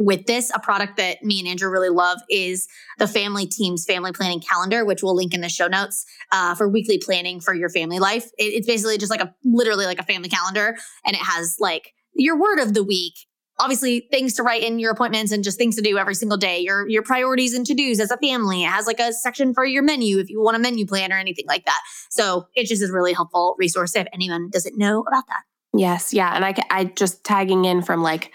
with 0.00 0.24
this, 0.24 0.50
a 0.54 0.58
product 0.58 0.96
that 0.96 1.22
me 1.22 1.40
and 1.40 1.46
Andrew 1.46 1.68
really 1.68 1.90
love 1.90 2.20
is 2.30 2.66
the 2.98 3.06
Family 3.06 3.46
Teams 3.46 3.84
Family 3.84 4.12
Planning 4.12 4.40
Calendar, 4.40 4.82
which 4.84 5.02
we'll 5.02 5.14
link 5.14 5.34
in 5.34 5.42
the 5.42 5.48
show 5.50 5.68
notes 5.68 6.06
uh, 6.32 6.54
for 6.54 6.66
weekly 6.68 6.98
planning 6.98 7.38
for 7.38 7.54
your 7.54 7.68
family 7.68 7.98
life. 7.98 8.24
It, 8.38 8.54
it's 8.54 8.66
basically 8.66 8.96
just 8.96 9.10
like 9.10 9.20
a 9.20 9.34
literally 9.44 9.84
like 9.84 10.00
a 10.00 10.02
family 10.02 10.30
calendar, 10.30 10.74
and 11.04 11.14
it 11.14 11.22
has 11.22 11.56
like 11.60 11.92
your 12.14 12.38
word 12.38 12.58
of 12.58 12.72
the 12.72 12.82
week. 12.82 13.12
Obviously, 13.60 14.08
things 14.10 14.34
to 14.34 14.42
write 14.42 14.62
in 14.62 14.78
your 14.78 14.90
appointments 14.90 15.32
and 15.32 15.44
just 15.44 15.58
things 15.58 15.76
to 15.76 15.82
do 15.82 15.98
every 15.98 16.14
single 16.14 16.38
day. 16.38 16.60
Your 16.60 16.88
your 16.88 17.02
priorities 17.02 17.54
and 17.54 17.66
to 17.66 17.74
dos 17.74 18.00
as 18.00 18.10
a 18.10 18.16
family. 18.16 18.64
It 18.64 18.68
has 18.68 18.86
like 18.86 19.00
a 19.00 19.12
section 19.12 19.54
for 19.54 19.64
your 19.64 19.82
menu 19.82 20.18
if 20.18 20.30
you 20.30 20.40
want 20.40 20.56
a 20.56 20.60
menu 20.60 20.86
plan 20.86 21.12
or 21.12 21.18
anything 21.18 21.46
like 21.46 21.64
that. 21.66 21.80
So 22.08 22.46
it 22.54 22.66
just 22.66 22.82
is 22.82 22.90
a 22.90 22.92
really 22.92 23.12
helpful 23.12 23.54
resource 23.58 23.94
if 23.94 24.06
anyone 24.12 24.50
doesn't 24.50 24.78
know 24.78 25.02
about 25.02 25.26
that. 25.28 25.42
Yes, 25.72 26.12
yeah, 26.12 26.34
and 26.34 26.44
I 26.44 26.54
I 26.70 26.84
just 26.84 27.22
tagging 27.22 27.64
in 27.64 27.82
from 27.82 28.02
like 28.02 28.32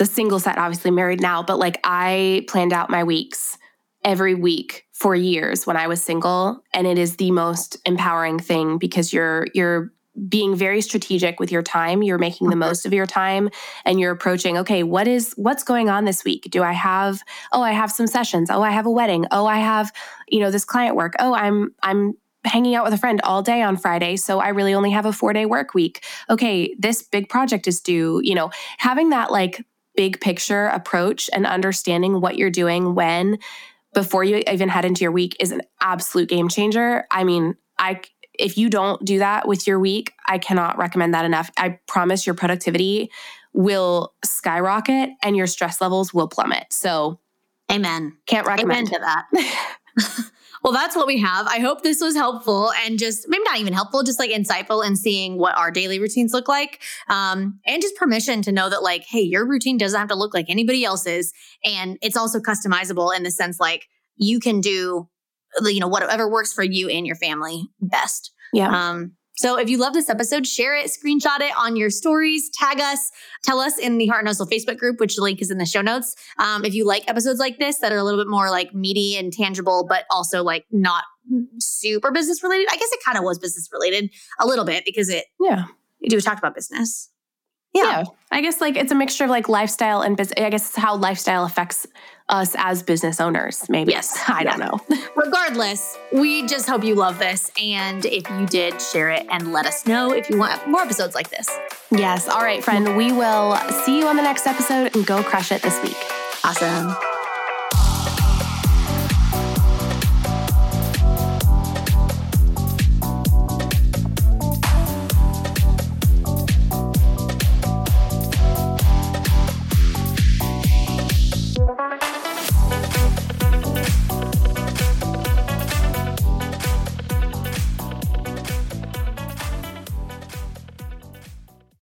the 0.00 0.06
single 0.06 0.40
set, 0.40 0.56
obviously 0.56 0.90
married 0.90 1.20
now, 1.20 1.42
but 1.42 1.58
like 1.58 1.78
I 1.84 2.46
planned 2.48 2.72
out 2.72 2.88
my 2.88 3.04
weeks 3.04 3.58
every 4.02 4.34
week 4.34 4.86
for 4.92 5.14
years 5.14 5.66
when 5.66 5.76
I 5.76 5.88
was 5.88 6.02
single. 6.02 6.64
And 6.72 6.86
it 6.86 6.96
is 6.96 7.16
the 7.16 7.30
most 7.30 7.76
empowering 7.84 8.38
thing 8.38 8.78
because 8.78 9.12
you're, 9.12 9.46
you're, 9.54 9.92
being 10.28 10.56
very 10.56 10.80
strategic 10.80 11.38
with 11.38 11.52
your 11.52 11.62
time 11.62 12.02
you're 12.02 12.18
making 12.18 12.48
the 12.48 12.54
mm-hmm. 12.54 12.60
most 12.60 12.84
of 12.84 12.92
your 12.92 13.06
time 13.06 13.48
and 13.84 14.00
you're 14.00 14.12
approaching 14.12 14.58
okay 14.58 14.82
what 14.82 15.06
is 15.06 15.32
what's 15.36 15.62
going 15.62 15.88
on 15.88 16.04
this 16.04 16.24
week 16.24 16.48
do 16.50 16.62
i 16.62 16.72
have 16.72 17.20
oh 17.52 17.62
i 17.62 17.72
have 17.72 17.90
some 17.90 18.06
sessions 18.06 18.50
oh 18.50 18.62
i 18.62 18.70
have 18.70 18.86
a 18.86 18.90
wedding 18.90 19.24
oh 19.30 19.46
i 19.46 19.58
have 19.58 19.92
you 20.28 20.40
know 20.40 20.50
this 20.50 20.64
client 20.64 20.96
work 20.96 21.14
oh 21.20 21.34
i'm 21.34 21.74
i'm 21.82 22.14
hanging 22.44 22.74
out 22.74 22.84
with 22.84 22.94
a 22.94 22.98
friend 22.98 23.20
all 23.22 23.42
day 23.42 23.62
on 23.62 23.76
Friday. 23.76 24.16
So 24.16 24.40
I 24.40 24.48
really 24.48 24.74
only 24.74 24.90
have 24.90 25.06
a 25.06 25.12
four 25.12 25.32
day 25.32 25.46
work 25.46 25.74
week. 25.74 26.04
Okay, 26.28 26.74
this 26.78 27.02
big 27.02 27.28
project 27.28 27.68
is 27.68 27.80
due. 27.80 28.20
You 28.24 28.34
know, 28.34 28.50
having 28.78 29.10
that 29.10 29.30
like 29.30 29.64
big 29.96 30.20
picture 30.20 30.66
approach 30.66 31.28
and 31.32 31.46
understanding 31.46 32.20
what 32.20 32.36
you're 32.36 32.50
doing 32.50 32.94
when 32.94 33.38
before 33.92 34.24
you 34.24 34.42
even 34.50 34.68
head 34.68 34.84
into 34.84 35.02
your 35.02 35.12
week 35.12 35.36
is 35.40 35.52
an 35.52 35.62
absolute 35.80 36.28
game 36.28 36.48
changer. 36.48 37.04
I 37.10 37.24
mean, 37.24 37.56
I 37.78 38.00
if 38.40 38.56
you 38.56 38.68
don't 38.68 39.04
do 39.04 39.18
that 39.18 39.46
with 39.46 39.66
your 39.66 39.78
week, 39.78 40.12
I 40.26 40.38
cannot 40.38 40.78
recommend 40.78 41.14
that 41.14 41.24
enough. 41.24 41.50
I 41.56 41.78
promise 41.86 42.26
your 42.26 42.34
productivity 42.34 43.10
will 43.52 44.14
skyrocket 44.24 45.10
and 45.22 45.36
your 45.36 45.46
stress 45.46 45.80
levels 45.80 46.14
will 46.14 46.28
plummet. 46.28 46.72
So, 46.72 47.20
amen. 47.70 48.16
Can't 48.26 48.46
recommend 48.46 48.88
amen 48.88 49.00
to 49.00 49.00
that. 49.00 50.30
Well, 50.62 50.72
that's 50.74 50.94
what 50.94 51.06
we 51.06 51.18
have. 51.18 51.46
I 51.46 51.58
hope 51.58 51.82
this 51.82 52.00
was 52.00 52.14
helpful 52.14 52.70
and 52.84 52.98
just 52.98 53.26
maybe 53.28 53.42
not 53.44 53.58
even 53.58 53.72
helpful, 53.72 54.02
just 54.02 54.18
like 54.18 54.30
insightful 54.30 54.86
in 54.86 54.94
seeing 54.94 55.38
what 55.38 55.56
our 55.56 55.70
daily 55.70 55.98
routines 55.98 56.34
look 56.34 56.48
like. 56.48 56.82
Um, 57.08 57.60
and 57.66 57.80
just 57.80 57.96
permission 57.96 58.42
to 58.42 58.52
know 58.52 58.68
that, 58.68 58.82
like, 58.82 59.04
hey, 59.04 59.22
your 59.22 59.46
routine 59.46 59.78
doesn't 59.78 59.98
have 59.98 60.10
to 60.10 60.14
look 60.14 60.34
like 60.34 60.50
anybody 60.50 60.84
else's. 60.84 61.32
And 61.64 61.98
it's 62.02 62.16
also 62.16 62.40
customizable 62.40 63.16
in 63.16 63.22
the 63.22 63.30
sense 63.30 63.58
like 63.58 63.88
you 64.16 64.38
can 64.38 64.60
do, 64.60 65.08
you 65.62 65.80
know, 65.80 65.88
whatever 65.88 66.30
works 66.30 66.52
for 66.52 66.62
you 66.62 66.88
and 66.88 67.06
your 67.06 67.16
family 67.16 67.64
best. 67.80 68.32
Yeah. 68.52 68.68
Um, 68.68 69.12
so 69.40 69.58
if 69.58 69.70
you 69.70 69.78
love 69.78 69.94
this 69.94 70.10
episode, 70.10 70.46
share 70.46 70.76
it, 70.76 70.88
screenshot 70.88 71.40
it 71.40 71.54
on 71.58 71.74
your 71.74 71.88
stories, 71.88 72.50
tag 72.50 72.78
us, 72.78 73.10
tell 73.42 73.58
us 73.58 73.78
in 73.78 73.96
the 73.96 74.06
Heart 74.06 74.20
and 74.20 74.28
Hustle 74.28 74.46
Facebook 74.46 74.76
group, 74.76 75.00
which 75.00 75.18
link 75.18 75.40
is 75.40 75.50
in 75.50 75.56
the 75.56 75.64
show 75.64 75.80
notes. 75.80 76.14
Um, 76.38 76.62
if 76.62 76.74
you 76.74 76.84
like 76.84 77.08
episodes 77.08 77.38
like 77.38 77.58
this 77.58 77.78
that 77.78 77.90
are 77.90 77.96
a 77.96 78.04
little 78.04 78.20
bit 78.20 78.28
more 78.28 78.50
like 78.50 78.74
meaty 78.74 79.16
and 79.16 79.32
tangible, 79.32 79.86
but 79.88 80.04
also 80.10 80.42
like 80.42 80.66
not 80.70 81.04
super 81.58 82.10
business 82.10 82.42
related. 82.42 82.68
I 82.70 82.76
guess 82.76 82.92
it 82.92 83.00
kind 83.02 83.16
of 83.16 83.24
was 83.24 83.38
business 83.38 83.70
related 83.72 84.10
a 84.38 84.46
little 84.46 84.66
bit 84.66 84.84
because 84.84 85.08
it 85.08 85.24
yeah 85.40 85.64
we 86.02 86.08
do 86.08 86.20
talk 86.20 86.38
about 86.38 86.54
business. 86.54 87.08
Yeah. 87.72 87.82
yeah. 87.84 88.04
I 88.32 88.40
guess 88.40 88.60
like 88.60 88.76
it's 88.76 88.92
a 88.92 88.96
mixture 88.96 89.24
of 89.24 89.30
like 89.30 89.48
lifestyle 89.48 90.02
and 90.02 90.16
business. 90.16 90.44
I 90.44 90.50
guess 90.50 90.74
how 90.74 90.96
lifestyle 90.96 91.44
affects 91.44 91.86
us 92.30 92.54
as 92.58 92.82
business 92.82 93.20
owners, 93.20 93.68
maybe. 93.68 93.92
Yes. 93.92 94.18
I 94.28 94.44
don't 94.44 94.58
know. 94.58 94.80
Regardless, 95.16 95.98
we 96.12 96.46
just 96.46 96.68
hope 96.68 96.84
you 96.84 96.94
love 96.94 97.18
this. 97.18 97.50
And 97.60 98.04
if 98.06 98.28
you 98.30 98.46
did, 98.46 98.80
share 98.80 99.10
it 99.10 99.26
and 99.30 99.52
let 99.52 99.66
us 99.66 99.86
know 99.86 100.12
if 100.12 100.30
you 100.30 100.38
want 100.38 100.66
more 100.68 100.80
episodes 100.82 101.14
like 101.14 101.30
this. 101.30 101.48
Yes. 101.90 102.28
All 102.28 102.42
right, 102.42 102.62
friend. 102.62 102.96
We 102.96 103.12
will 103.12 103.56
see 103.84 103.98
you 103.98 104.06
on 104.06 104.16
the 104.16 104.22
next 104.22 104.46
episode 104.46 104.94
and 104.96 105.06
go 105.06 105.22
crush 105.22 105.52
it 105.52 105.62
this 105.62 105.80
week. 105.82 105.96
Awesome. 106.44 107.19